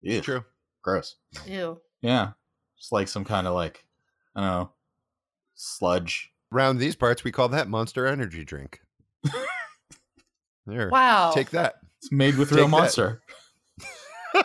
[0.00, 0.44] Ew, True.
[0.82, 1.16] gross.
[1.46, 1.78] Ew.
[2.00, 2.30] Yeah,
[2.78, 3.84] just like some kind of like
[4.34, 4.72] I don't know
[5.62, 6.30] sludge.
[6.52, 8.80] Around these parts, we call that Monster Energy drink.
[10.66, 10.90] there.
[10.90, 11.32] Wow.
[11.32, 11.76] Take that.
[11.98, 13.22] It's made with real monster.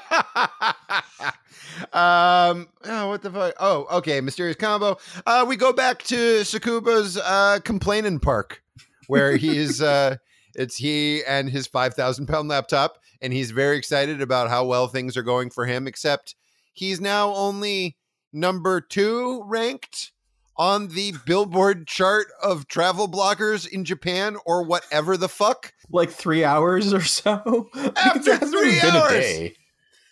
[1.93, 7.17] um oh what the fuck oh okay mysterious combo uh we go back to sakuba's
[7.17, 8.61] uh complaining park
[9.07, 10.15] where he's uh
[10.55, 15.15] it's he and his 5000 pound laptop and he's very excited about how well things
[15.15, 16.35] are going for him except
[16.73, 17.95] he's now only
[18.33, 20.11] number two ranked
[20.57, 26.43] on the billboard chart of travel bloggers in japan or whatever the fuck Like three
[26.43, 27.69] hours or so.
[27.95, 29.13] After three hours!
[29.13, 29.55] a day.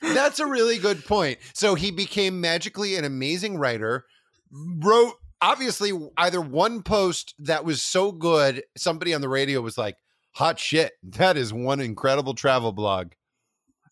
[0.02, 1.40] That's a really good point.
[1.54, 4.06] So he became magically an amazing writer,
[4.52, 9.96] wrote obviously either one post that was so good, somebody on the radio was like,
[10.34, 13.12] hot shit, that is one incredible travel blog.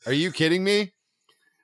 [0.06, 0.92] Are you kidding me?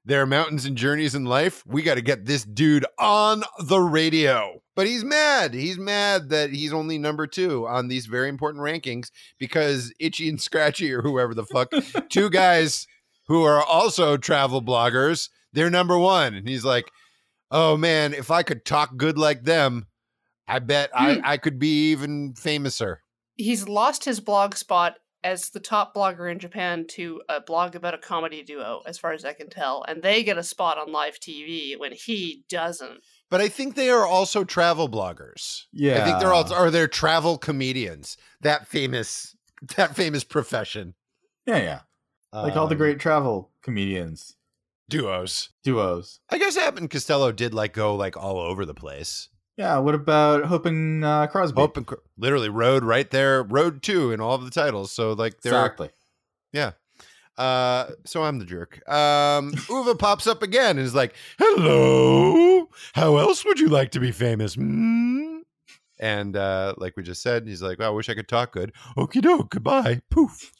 [0.09, 1.63] There are mountains and journeys in life.
[1.67, 4.59] We got to get this dude on the radio.
[4.75, 5.53] But he's mad.
[5.53, 10.41] He's mad that he's only number two on these very important rankings because Itchy and
[10.41, 11.71] Scratchy or whoever the fuck,
[12.09, 12.87] two guys
[13.27, 16.33] who are also travel bloggers, they're number one.
[16.33, 16.89] And he's like,
[17.51, 19.85] oh man, if I could talk good like them,
[20.47, 21.21] I bet I, hmm.
[21.23, 22.95] I could be even famouser.
[23.35, 27.93] He's lost his blog spot as the top blogger in Japan to a blog about
[27.93, 29.84] a comedy duo, as far as I can tell.
[29.88, 33.01] And they get a spot on live TV when he doesn't.
[33.29, 35.63] But I think they are also travel bloggers.
[35.71, 38.17] Yeah, I think they're all are they're travel comedians.
[38.41, 39.36] That famous
[39.75, 40.95] that famous profession.
[41.45, 41.79] yeah, yeah.
[42.32, 44.36] Like all the Um, great travel comedians
[44.89, 45.49] duos.
[45.63, 46.19] duos.
[46.29, 49.29] I guess Abbott and Costello did like go like all over the place.
[49.59, 49.77] Yeah.
[49.79, 51.59] What about Hope and uh, Crosby?
[51.59, 54.89] Hope and Cro- literally road right there, road two in all of the titles.
[54.93, 55.89] So like they're exactly.
[56.53, 56.71] Yeah.
[57.37, 58.87] Uh, so I'm the jerk.
[58.89, 63.99] Um, Uva pops up again and is like, "Hello, how else would you like to
[63.99, 65.39] be famous?" Hmm?
[65.99, 68.71] And uh, like we just said, he's like, well, "I wish I could talk good."
[68.97, 70.01] Okie doke, goodbye.
[70.09, 70.53] Poof.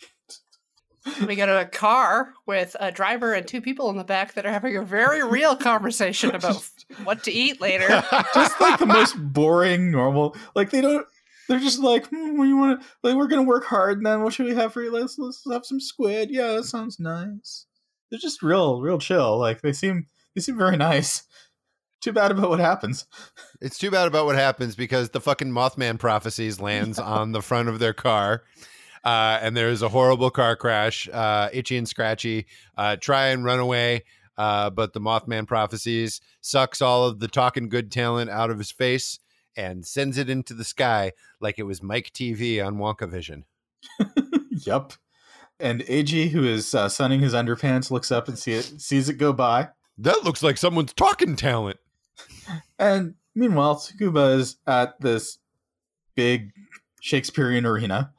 [1.26, 4.46] We go to a car with a driver and two people in the back that
[4.46, 6.70] are having a very real conversation about
[7.04, 7.88] what to eat later.
[8.34, 11.06] just like the most boring normal like they don't
[11.48, 14.24] they're just like hmm, what you want to like we're gonna work hard and then
[14.24, 14.92] what should we have for you?
[14.92, 16.30] Let's let's have some squid.
[16.32, 17.66] Yeah that sounds nice.
[18.10, 21.24] They're just real real chill like they seem they seem very nice.
[22.02, 23.06] Too bad about what happens.
[23.62, 27.68] It's too bad about what happens because the fucking Mothman prophecies lands on the front
[27.68, 28.44] of their car.
[29.04, 31.08] Uh, and there's a horrible car crash.
[31.12, 32.46] Uh, Itchy and Scratchy
[32.78, 34.04] uh, try and run away,
[34.38, 38.72] uh, but the Mothman prophecies sucks all of the talking good talent out of his
[38.72, 39.20] face
[39.56, 43.46] and sends it into the sky like it was Mike TV on Wonka Vision.
[44.52, 44.94] yep
[45.60, 49.16] and Eiji who is uh, sunning his underpants looks up and see it sees it
[49.16, 51.80] go by That looks like someone's talking talent.
[52.80, 55.38] And meanwhile, Tsukuba is at this
[56.16, 56.52] big
[57.00, 58.12] Shakespearean arena,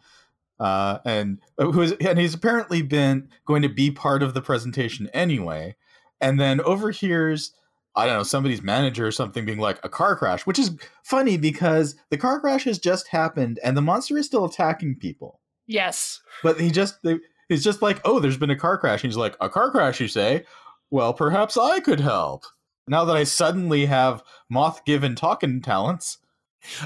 [0.60, 5.74] uh, and who's and he's apparently been going to be part of the presentation anyway,
[6.20, 7.52] and then overhears
[7.96, 10.70] I don't know somebody's manager or something being like a car crash, which is
[11.02, 15.40] funny because the car crash has just happened and the monster is still attacking people,
[15.66, 16.20] yes.
[16.42, 17.18] but he just they,
[17.48, 19.02] he's just like oh there's been a car crash.
[19.02, 20.44] And he's like a car crash, you say?
[20.90, 22.44] Well, perhaps I could help.
[22.86, 26.18] Now that I suddenly have moth given talking talents.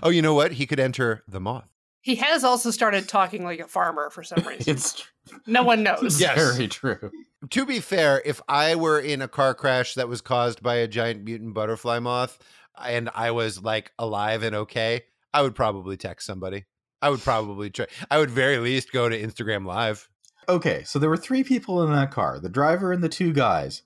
[0.03, 0.53] Oh, you know what?
[0.53, 1.74] He could enter the moth.
[2.05, 4.75] He has also started talking like a farmer for some reason.
[4.75, 5.03] It's
[5.47, 6.21] no one knows.
[6.21, 6.37] Yes.
[6.37, 7.11] very true.
[7.49, 10.87] To be fair, if I were in a car crash that was caused by a
[10.87, 12.39] giant mutant butterfly moth
[12.79, 16.67] and I was like alive and okay, I would probably text somebody.
[17.01, 17.87] I would probably try.
[18.11, 20.07] I would very least go to Instagram Live.
[20.47, 23.81] Okay, so there were three people in that car the driver and the two guys,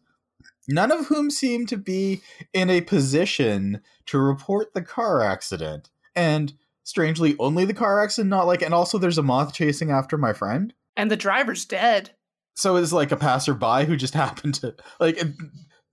[0.67, 2.21] none of whom seemed to be
[2.53, 5.91] in a position to report the car accident.
[6.17, 6.55] And
[6.89, 10.33] strangely, only the car accident, not like, and also there's a moth chasing after my
[10.33, 10.73] friend.
[10.97, 12.13] And the driver's dead.
[12.55, 15.35] So it's like a passerby who just happened to, like, it,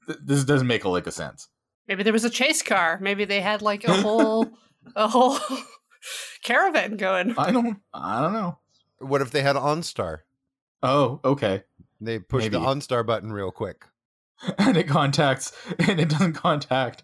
[0.08, 1.50] th- this doesn't make a lick of sense.
[1.90, 2.98] Maybe there was a chase car.
[3.02, 4.50] Maybe they had like a whole
[4.96, 5.38] a whole
[6.44, 7.36] caravan going.
[7.38, 8.58] I don't, I don't know.
[9.00, 10.20] What if they had OnStar?
[10.82, 11.64] Oh, okay.
[12.00, 13.86] They push the OnStar button real quick.
[14.58, 17.04] and it contacts and it doesn't contact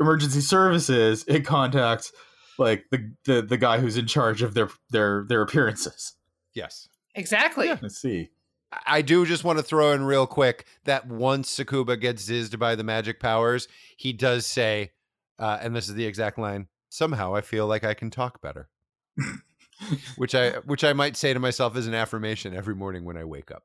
[0.00, 2.10] emergency services it contacts
[2.58, 6.14] like the, the the guy who's in charge of their their their appearances
[6.54, 6.88] Yes.
[7.14, 7.68] Exactly.
[7.82, 8.30] let's see
[8.86, 12.74] I do just want to throw in real quick that once Sakuba gets zizzed by
[12.74, 13.66] the magic powers,
[13.96, 14.90] he does say,
[15.38, 18.68] uh, and this is the exact line: "Somehow I feel like I can talk better,"
[20.16, 23.24] which I which I might say to myself as an affirmation every morning when I
[23.24, 23.64] wake up.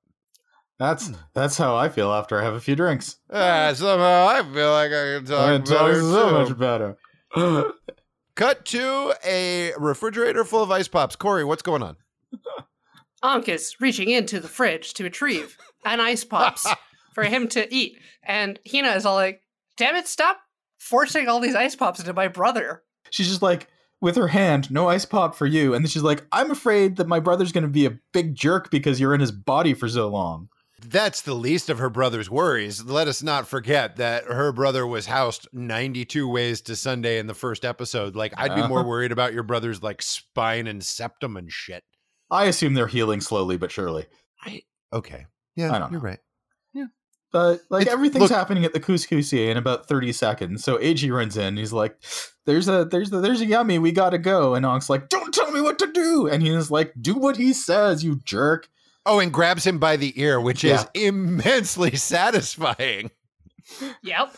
[0.80, 4.72] that's that's how i feel after i have a few drinks Ah, somehow I feel
[4.72, 6.32] like I can I talk talk so too.
[6.32, 6.98] much better
[8.36, 11.16] Cut to a refrigerator full of ice pops.
[11.16, 11.98] Corey, what's going on?
[13.24, 16.68] Ankh is reaching into the fridge to retrieve an ice pops
[17.14, 17.98] for him to eat.
[18.24, 19.42] And Hina is all like,
[19.78, 20.40] damn it, stop
[20.80, 22.84] forcing all these ice pops into my brother.
[23.10, 23.68] she's just like
[24.02, 27.08] with her hand no ice pop for you and then she's like i'm afraid that
[27.08, 30.10] my brother's going to be a big jerk because you're in his body for so
[30.10, 30.50] long
[30.90, 32.84] That's the least of her brother's worries.
[32.84, 37.34] Let us not forget that her brother was housed 92 ways to Sunday in the
[37.34, 38.16] first episode.
[38.16, 41.84] Like, I'd be more worried about your brother's like spine and septum and shit.
[42.32, 44.06] i assume they're healing slowly but surely
[44.44, 45.26] I Okay.
[45.56, 46.08] Yeah, I don't you're know.
[46.10, 46.20] right.
[46.74, 46.86] Yeah,
[47.32, 50.64] but like It's- everything's look- happening at the Cous Coussier in about thirty seconds.
[50.64, 51.58] So Eiji runs in.
[51.58, 51.96] He's like,
[52.46, 53.80] "There's a there's a, there's a yummy.
[53.80, 56.94] We gotta go." And Ankh's like, "Don't tell me what to do." And he's like,
[57.00, 58.68] "Do what he says, you jerk."
[59.06, 63.12] Oh, and grabs him by the ear, which is immensely satisfying.
[64.02, 64.36] Yep.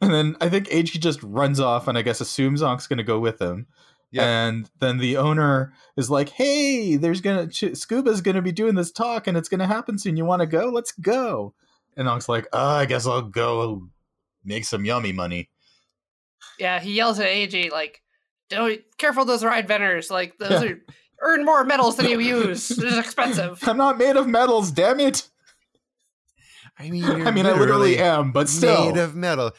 [0.00, 3.18] And then I think Eiji just runs off, and I guess assumes Ankh's gonna go
[3.18, 3.66] with him.
[4.10, 4.24] Yeah.
[4.46, 8.92] And then the owner is like, "Hey, there's gonna Ch- Scuba's gonna be doing this
[8.92, 10.16] talk, and it's gonna happen soon.
[10.16, 10.66] You want to go?
[10.66, 11.54] Let's go."
[11.96, 13.88] And Ankh's like, uh, "I guess I'll go
[14.44, 15.48] make some yummy money."
[16.58, 18.02] Yeah, he yells at Eiji like,
[18.50, 20.10] "Don't careful those ride vendors.
[20.10, 20.78] Like those are
[21.24, 22.70] earn more metals than you use.
[22.70, 25.28] It's expensive." I'm not made of metals, damn it.
[26.78, 28.86] I mean, I mean, I literally am, but still.
[28.92, 29.52] made of metal.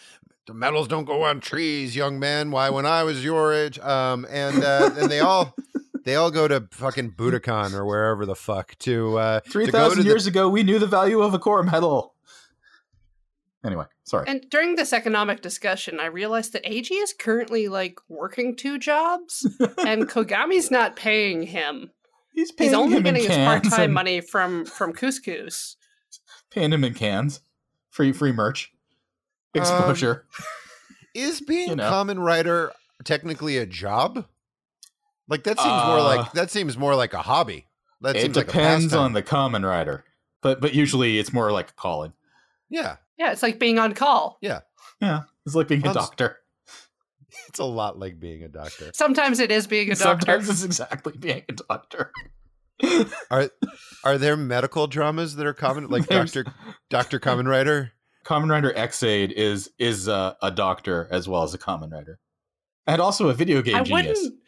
[0.48, 2.52] The metals don't go on trees, young man.
[2.52, 5.56] Why, when I was your age, um, and uh, and they all
[6.04, 9.72] they all go to fucking Budokan or wherever the fuck to uh, to Three go
[9.72, 12.15] to thousand the- years ago, we knew the value of a core metal.
[13.66, 14.26] Anyway, sorry.
[14.28, 19.46] And during this economic discussion, I realized that Eiji is currently like working two jobs,
[19.80, 21.90] and Kogami's not paying him.
[22.34, 25.76] He's paying He's only him in getting his part-time and money from from Couscous.
[26.52, 27.40] Paying him in cans,
[27.90, 28.72] free free merch,
[29.56, 30.26] Um, exposure.
[31.16, 31.90] Is being You know.
[31.90, 32.72] common rider
[33.04, 34.26] technically a job?
[35.28, 37.68] Like that seems more Uh, like that seems more like a hobby.
[38.02, 40.04] That it seems like a depends on the common rider,
[40.44, 42.14] but but usually it's more like a calling.
[42.70, 44.38] Yeah, Yeah, it's like being on call.
[44.42, 44.62] Yeah,
[45.02, 45.22] Yeah.
[45.46, 46.38] it's like being a doctor.
[47.48, 48.92] it's a lot like being a doctor.
[48.94, 50.26] Sometimes it is being a doctor.
[50.26, 52.12] Sometimes it's exactly being a doctor.
[53.32, 53.50] Are
[54.04, 56.54] are there medical dramas that are common, like There's- Doctor
[56.90, 57.94] Doctor Common Rider?
[58.26, 62.20] Common Rider Ex-Aid is is uh, a doctor as well as a common rider.
[62.88, 64.20] and also a video game I genius.
[64.22, 64.40] wouldn't.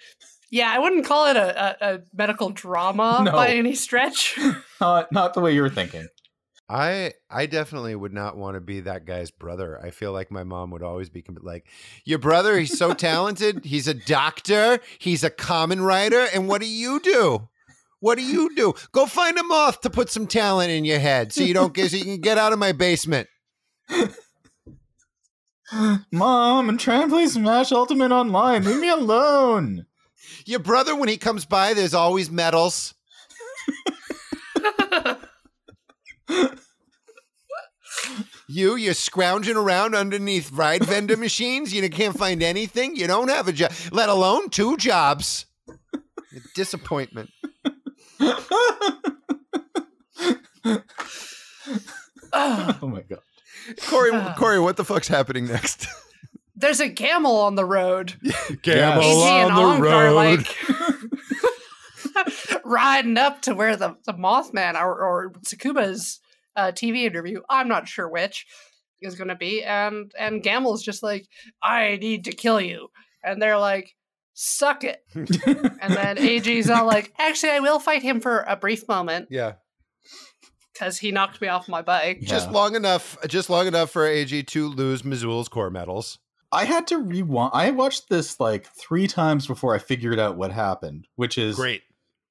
[0.52, 3.32] Yeah, I wouldn't call it a, a, a medical drama No.
[3.32, 4.38] by any stretch.
[4.82, 6.08] Not not the way you were thinking.
[6.70, 9.80] I I definitely would not want to be that guy's brother.
[9.82, 11.66] I feel like my mom would always be like,
[12.04, 13.64] "Your brother, he's so talented.
[13.64, 14.80] He's a doctor.
[15.00, 16.28] He's a common rider.
[16.34, 17.48] And what do you do?
[18.00, 18.74] What do you do?
[18.92, 21.92] Go find a moth to put some talent in your head, so you don't get
[21.92, 23.30] so you can get out of my basement."
[26.12, 28.64] Mom, I'm trying to play Smash Ultimate online.
[28.66, 29.86] Leave me alone.
[30.46, 32.94] Your brother, when he comes by, there's always medals.
[38.50, 41.74] You, you're scrounging around underneath ride vendor machines.
[41.74, 42.96] You can't find anything.
[42.96, 45.46] You don't have a job, let alone two jobs.
[46.56, 47.30] Disappointment.
[52.34, 53.20] Oh my god.
[53.88, 54.36] Corey, Ah.
[54.38, 55.88] Corey, what the fuck's happening next?
[56.56, 58.14] There's a camel on the road.
[58.62, 60.16] Camel Eiji and on the Ankh are road.
[60.16, 61.17] like
[62.66, 66.20] riding up to where the, the Mothman or, or Tsukuba's
[66.56, 68.46] uh, TV interview, I'm not sure which,
[69.02, 69.64] is going to be.
[69.64, 71.28] And, and Gamel's just like,
[71.62, 72.90] I need to kill you.
[73.24, 73.94] And they're like,
[74.34, 75.04] suck it.
[75.16, 79.54] And then Eiji's all like, actually, I will fight him for a brief moment Yeah,
[80.74, 82.22] because he knocked me off my bike.
[82.22, 86.20] just long enough, just long enough for Eiji to lose Mezool's core medals.
[86.52, 87.52] I had to rewind.
[87.54, 91.84] I watched this like three times before I figured out what happened, which is Great.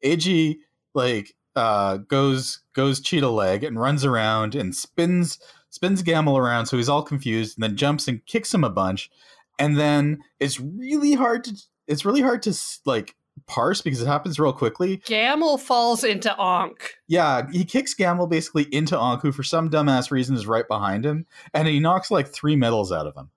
[0.05, 0.59] Eiji
[0.95, 5.39] like uh goes goes cheetah leg and runs around and spins
[5.71, 9.11] spins Gamel around so he's all confused and then jumps and kicks him a bunch
[9.59, 13.15] and then it's really hard to it's really hard to like
[13.47, 14.99] parse because it happens real quickly.
[15.05, 16.95] Gamel falls into Ankh.
[17.07, 21.05] Yeah, he kicks Gamel basically into Ankh, who for some dumbass reason is right behind
[21.05, 23.31] him, and he knocks like three medals out of him,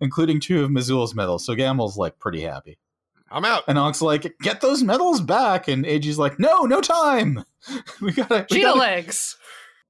[0.00, 1.44] including two of Mezool's medals.
[1.44, 2.78] So Gamel's like pretty happy.
[3.30, 3.64] I'm out.
[3.68, 5.68] And Ankh's like, get those medals back.
[5.68, 7.44] And AG's like, no, no time.
[8.00, 8.46] we gotta.
[8.50, 9.36] we Cheetah gotta- legs.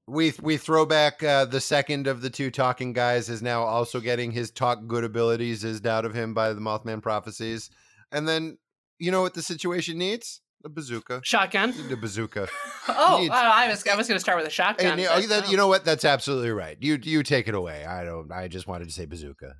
[0.09, 3.99] We we throw back uh, the second of the two talking guys is now also
[3.99, 7.69] getting his talk good abilities is out of him by the Mothman prophecies,
[8.09, 8.57] and then
[8.99, 10.39] you know what the situation needs?
[10.63, 11.19] A bazooka.
[11.25, 11.73] Shotgun.
[11.89, 12.47] The bazooka.
[12.89, 14.93] Oh, Needs- I I was I was going to start with a shotgun.
[14.93, 15.51] And you, but know, that, no.
[15.51, 15.83] you know what?
[15.83, 16.77] That's absolutely right.
[16.79, 17.83] You you take it away.
[17.85, 18.31] I don't.
[18.31, 19.55] I just wanted to say bazooka.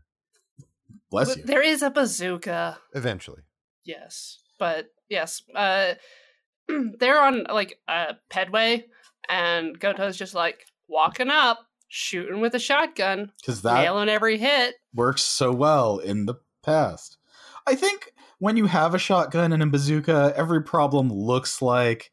[1.11, 1.43] Bless But you.
[1.43, 2.78] there is a bazooka.
[2.95, 3.41] Eventually.
[3.88, 5.93] Yes, but yes, uh,
[6.99, 8.83] they're on like a pedway,
[9.29, 14.75] and Goto's just like walking up, shooting with a shotgun, Because that nailing every hit.
[14.93, 17.17] works so well in the past.
[17.65, 22.11] I think when you have a shotgun and a bazooka, every problem looks like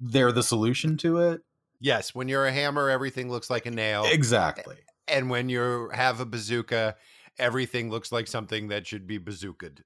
[0.00, 1.40] they're the solution to it.
[1.80, 2.14] Yes.
[2.14, 4.04] When you're a hammer, everything looks like a nail.
[4.06, 4.76] Exactly.
[5.08, 6.96] and when you have a bazooka,
[7.38, 9.80] everything looks like something that should be bazookaed.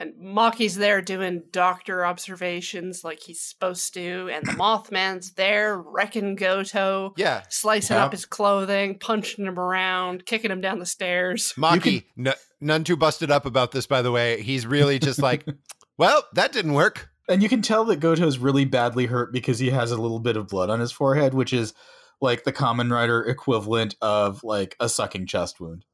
[0.00, 6.36] And Maki's there doing doctor observations like he's supposed to, and the Mothman's there wrecking
[6.36, 7.42] Goto, Yeah.
[7.48, 8.04] slicing Yeah.
[8.04, 11.52] up his clothing, punching him around, kicking him down the stairs.
[11.58, 14.40] Maki, n- none too busted up about this, by the way.
[14.40, 15.44] He's really just like,
[15.98, 17.08] well, that didn't work.
[17.28, 20.36] And you can tell that Goto's really badly hurt because he has a little bit
[20.36, 21.74] of blood on his forehead, which is
[22.20, 25.84] like the common rider equivalent of like a sucking chest wound.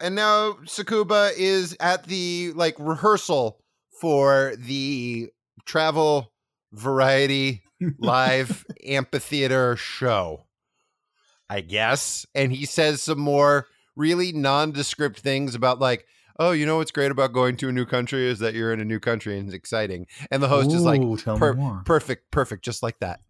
[0.00, 3.60] And now Sakuba is at the like rehearsal
[4.00, 5.30] for the
[5.66, 6.32] travel
[6.72, 7.62] variety
[7.98, 10.46] live amphitheater show.
[11.48, 12.26] I guess.
[12.34, 16.06] And he says some more really nondescript things about like,
[16.38, 18.80] oh, you know what's great about going to a new country is that you're in
[18.80, 20.06] a new country and it's exciting.
[20.30, 21.82] And the host is like, tell per- me more.
[21.84, 23.20] perfect, perfect, just like that.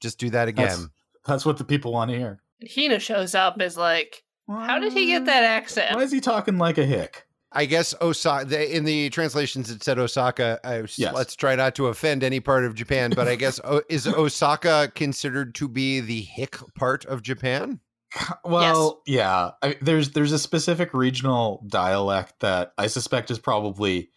[0.00, 0.68] Just do that again.
[0.68, 0.88] That's,
[1.26, 2.42] that's what the people want to hear.
[2.74, 4.22] Hina shows up is like,
[4.60, 5.94] how did he get that accent?
[5.94, 7.26] Why is he talking like a hick?
[7.54, 8.46] I guess Osaka.
[8.46, 10.58] The, in the translations, it said Osaka.
[10.64, 11.14] I, Yes.
[11.14, 14.90] Let's try not to offend any part of Japan, but I guess o, is Osaka
[14.94, 17.80] considered to be the hick part of Japan?
[18.44, 19.52] Well, yeah.
[19.62, 24.10] I, there's there's a specific regional dialect that I suspect is probably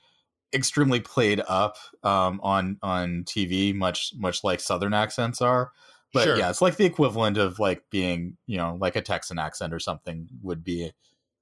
[0.54, 5.72] extremely played up um, on on TV, much much like Southern accents are.
[6.16, 6.38] But Sure.
[6.38, 9.80] yeah, it's like the equivalent of like being you know like a Texan accent or
[9.80, 10.92] something would be.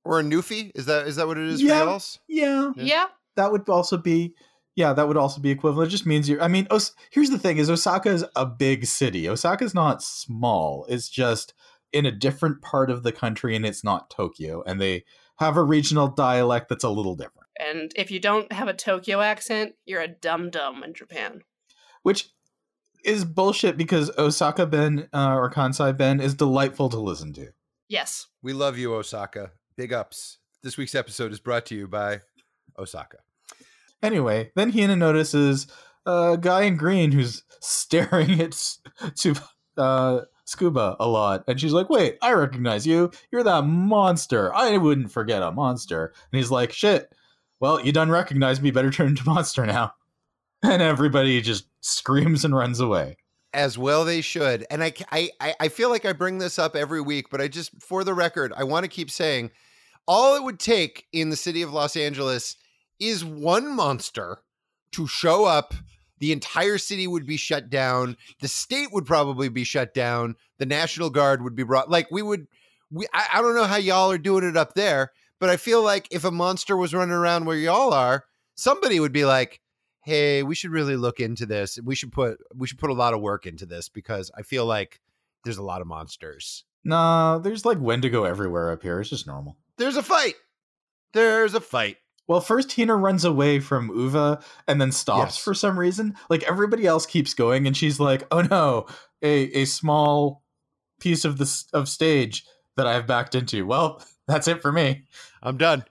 [0.03, 0.71] Or a Newfie?
[0.75, 1.79] Is that is that what it is Yeah.
[1.79, 2.01] for y'all?
[2.27, 3.05] Yeah, yeah.
[3.37, 4.35] that would also be.
[4.75, 5.87] yeah, that would also be equivalent.
[5.87, 6.41] It just means you're.
[6.41, 9.29] I mean, Os- here's the thing: is Osaka is a big city.
[9.29, 10.85] Osaka is not small.
[10.89, 11.53] It's just
[11.93, 14.63] in a different part of the country, and it's not Tokyo.
[14.65, 15.05] And they
[15.37, 17.47] have a regional dialect that's a little different.
[17.59, 21.43] And if you don't have a Tokyo accent, you're a dum dum in Japan.
[22.01, 22.29] which
[23.03, 27.49] is bullshit because Osaka Ben uh, or Kansai Ben is delightful to listen to.
[27.87, 28.27] Yes.
[28.41, 29.51] We love you, Osaka.
[29.75, 30.39] Big ups.
[30.61, 32.21] This week's episode is brought to you by
[32.77, 33.17] Osaka.
[34.01, 35.67] Anyway, then Hina notices
[36.05, 38.77] a guy in green who's staring at
[39.15, 39.35] to
[39.77, 43.11] uh, Scuba a lot, and she's like, "Wait, I recognize you.
[43.31, 44.53] You're that monster.
[44.53, 47.13] I wouldn't forget a monster." And he's like, "Shit.
[47.59, 48.71] Well, you done recognize me.
[48.71, 49.93] Better turn into monster now."
[50.71, 53.17] And everybody just screams and runs away.
[53.53, 54.65] As well, they should.
[54.71, 57.71] And I, I, I- feel like I bring this up every week, but I just,
[57.81, 59.51] for the record, I want to keep saying
[60.07, 62.55] all it would take in the city of Los Angeles
[62.99, 64.39] is one monster
[64.93, 65.73] to show up.
[66.19, 68.15] The entire city would be shut down.
[68.39, 70.35] The state would probably be shut down.
[70.59, 71.89] The National Guard would be brought.
[71.89, 72.47] Like we would,
[72.89, 73.05] we.
[73.13, 76.07] I, I don't know how y'all are doing it up there, but I feel like
[76.11, 78.23] if a monster was running around where y'all are,
[78.55, 79.59] somebody would be like,
[80.03, 81.79] "Hey, we should really look into this.
[81.83, 84.65] We should put we should put a lot of work into this because I feel
[84.65, 84.99] like
[85.43, 86.63] there's a lot of monsters.
[86.83, 88.99] Nah, there's like Wendigo everywhere up here.
[88.99, 89.57] It's just normal.
[89.77, 90.35] There's a fight.
[91.13, 91.97] There's a fight.
[92.27, 95.43] Well, first Hina runs away from Uva and then stops Yes.
[95.43, 96.15] for some reason.
[96.29, 98.87] Like everybody else keeps going, and she's like, "Oh no,
[99.21, 100.43] a a small
[100.99, 102.45] piece of this of stage
[102.77, 105.03] that I've backed into." Well, that's it for me.
[105.41, 105.83] I'm done.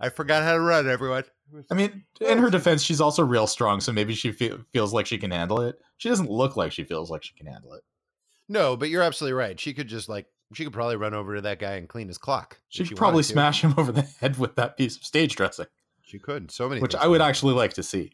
[0.00, 1.24] I forgot how to run, everyone.
[1.70, 5.06] I mean, in her defense, she's also real strong, so maybe she fe- feels like
[5.06, 5.78] she can handle it.
[5.98, 7.82] She doesn't look like she feels like she can handle it.
[8.48, 9.58] No, but you're absolutely right.
[9.58, 12.18] She could just like she could probably run over to that guy and clean his
[12.18, 12.60] clock.
[12.68, 13.32] She'd she probably wanted to.
[13.32, 15.66] smash him over the head with that piece of stage dressing,
[16.02, 16.50] She could.
[16.50, 16.80] So many.
[16.82, 18.12] which I would could actually like to see.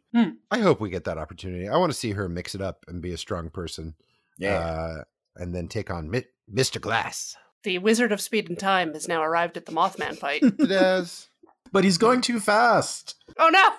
[0.50, 1.68] I hope we get that opportunity.
[1.68, 3.94] I want to see her mix it up and be a strong person.
[4.42, 5.02] Uh,
[5.36, 6.80] and then take on Mi- Mr.
[6.80, 7.34] Glass.
[7.64, 10.44] The Wizard of Speed and Time has now arrived at the Mothman fight.
[10.60, 11.28] Yes.
[11.72, 13.16] But he's going too fast.
[13.38, 13.70] oh no!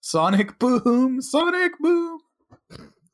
[0.00, 2.18] Sonic boom, Sonic boom.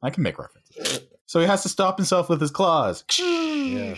[0.02, 1.00] I can make references.
[1.26, 3.04] So he has to stop himself with his claws.
[3.18, 3.96] Yeah.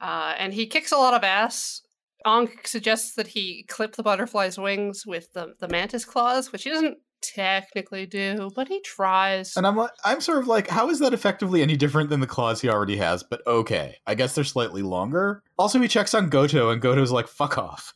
[0.00, 1.82] Uh, and he kicks a lot of ass.
[2.24, 6.70] Ankh suggests that he clip the butterfly's wings with the, the mantis claws, which he
[6.70, 9.56] doesn't technically do, but he tries.
[9.56, 12.26] And I'm like, I'm sort of like, how is that effectively any different than the
[12.26, 13.22] claws he already has?
[13.22, 15.42] But okay, I guess they're slightly longer.
[15.58, 17.94] Also, he checks on Goto, and Goto's like, "Fuck off."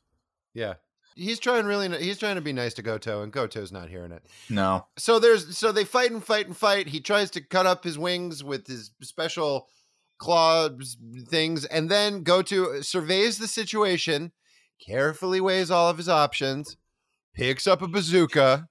[0.56, 0.74] Yeah.
[1.14, 1.88] He's trying really.
[2.02, 4.22] He's trying to be nice to Goto, and Goto's not hearing it.
[4.50, 5.56] No, So there's.
[5.56, 6.88] So they fight and fight and fight.
[6.88, 9.68] He tries to cut up his wings with his special
[10.18, 10.96] claws
[11.28, 14.32] things, and then Goto surveys the situation,
[14.86, 16.76] carefully weighs all of his options,
[17.34, 18.66] picks up a bazooka,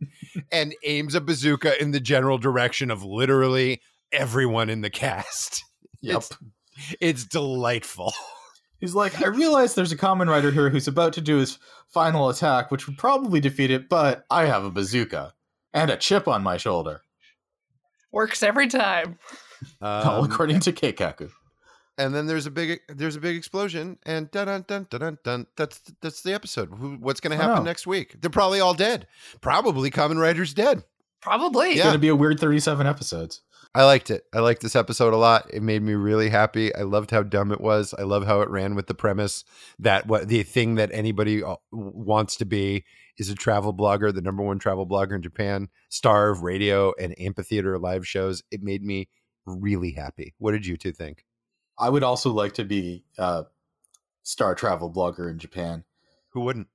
[0.51, 3.81] and aims a bazooka in the general direction of literally
[4.11, 5.63] everyone in the cast.
[6.01, 6.17] yep.
[6.17, 6.38] It's-
[6.99, 8.13] It's delightful.
[8.86, 11.57] He's like, I realize there's a common rider here who's about to do his
[11.88, 15.33] final attack, which would probably defeat it, but I have a bazooka
[15.73, 17.01] and a chip on my shoulder.
[18.11, 19.17] Works every time.
[19.81, 21.31] All Um, according to Keikaku.
[21.97, 25.17] and then there's a big there's a big explosion and dun dun dun dun dun
[25.23, 28.75] dun that's that's the episode Who, what's going to happen next week they're probably all
[28.75, 29.07] dead
[29.41, 30.83] probably common rider's dead
[31.25, 31.71] Probably.
[31.71, 33.41] It's going to be a weird 37 episodes.
[33.76, 34.23] I liked it.
[34.34, 35.53] I liked this episode a lot.
[35.53, 36.73] It made me really happy.
[36.73, 37.93] I loved how dumb it was.
[37.93, 39.43] I love how it ran with the premise
[39.80, 42.86] that what the thing that anybody uh, wants to be
[43.17, 47.19] is a travel blogger the number one travel blogger in japan star of radio and
[47.19, 48.41] amphitheater live shows.
[48.49, 49.09] It made me
[49.45, 50.34] really happy.
[50.38, 51.26] What did you two think?
[51.78, 53.43] I would also like to be a
[54.23, 55.84] star travel blogger in Japan.
[56.30, 56.67] who wouldn't?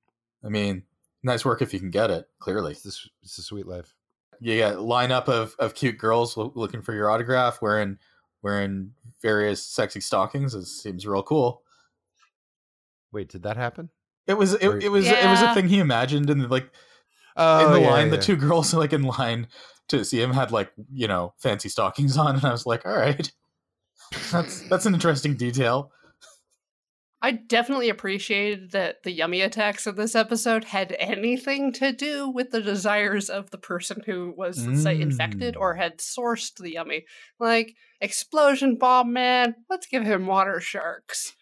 [0.44, 0.84] I mean,
[1.22, 2.72] nice work if you can get it, clearly.
[2.72, 3.94] it's, this, it's a sweet life
[4.40, 7.98] You got lineup of, of cute girls lo- looking for your autograph, wearing
[8.42, 10.54] wearing various sexy stockings.
[10.54, 11.62] It seems real cool.
[13.12, 13.90] wait did that happen
[14.26, 16.70] It was it, it was it was a thing he imagined, and like
[17.36, 19.48] oh, in the yeah, line, the two girls like in line
[19.88, 22.96] to see him had like you know fancy stockings on, and I was like, all
[22.96, 23.30] right,
[24.32, 25.92] that's that's an interesting detail.
[27.22, 32.50] I definitely appreciated that the yummy attacks of this episode had anything to do with
[32.50, 35.60] the desires of the person who was, let's say, infected Mm.
[35.60, 37.04] or had sourced the yummy.
[37.38, 41.34] Like, explosion bomb man, let's give him water sharks.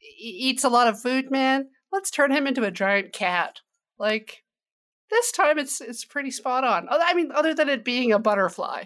[0.00, 3.60] E- eats a lot of food man, let's turn him into a giant cat.
[3.98, 4.44] Like,
[5.10, 6.86] this time it's it's pretty spot on.
[6.88, 8.84] I mean, other than it being a butterfly,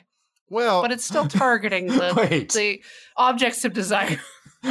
[0.49, 2.83] Well, but it's still targeting the the
[3.19, 4.19] objects of desire.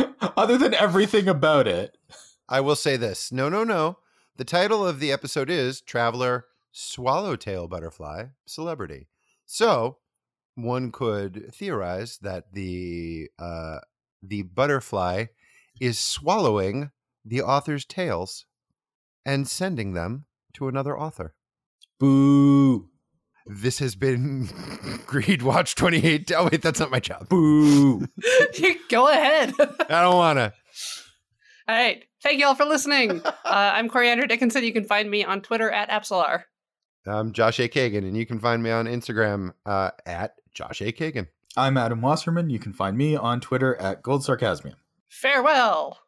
[0.37, 1.97] Other than everything about it,
[2.47, 3.31] I will say this.
[3.31, 3.99] No, no, no.
[4.37, 9.07] The title of the episode is Traveler swallowtail butterfly celebrity.
[9.45, 9.97] So
[10.55, 13.79] one could theorize that the uh,
[14.21, 15.25] the butterfly
[15.79, 16.91] is swallowing
[17.23, 18.45] the author's tails
[19.25, 21.33] and sending them to another author.
[21.99, 22.89] Boo.
[23.45, 24.49] This has been
[25.05, 26.31] Greed Watch 28.
[26.35, 27.29] Oh, wait, that's not my job.
[27.29, 28.07] Boo.
[28.89, 29.53] Go ahead.
[29.59, 30.53] I don't want to.
[31.67, 32.03] All right.
[32.23, 33.21] Thank you all for listening.
[33.23, 34.63] Uh, I'm Coriander Dickinson.
[34.63, 36.43] You can find me on Twitter at Apsalar.
[37.05, 37.69] I'm Josh A.
[37.69, 40.91] Kagan, and you can find me on Instagram uh, at Josh A.
[40.91, 41.27] Kagan.
[41.55, 42.49] I'm Adam Wasserman.
[42.49, 44.77] You can find me on Twitter at Gold Sarcasmium.
[45.07, 45.99] Farewell.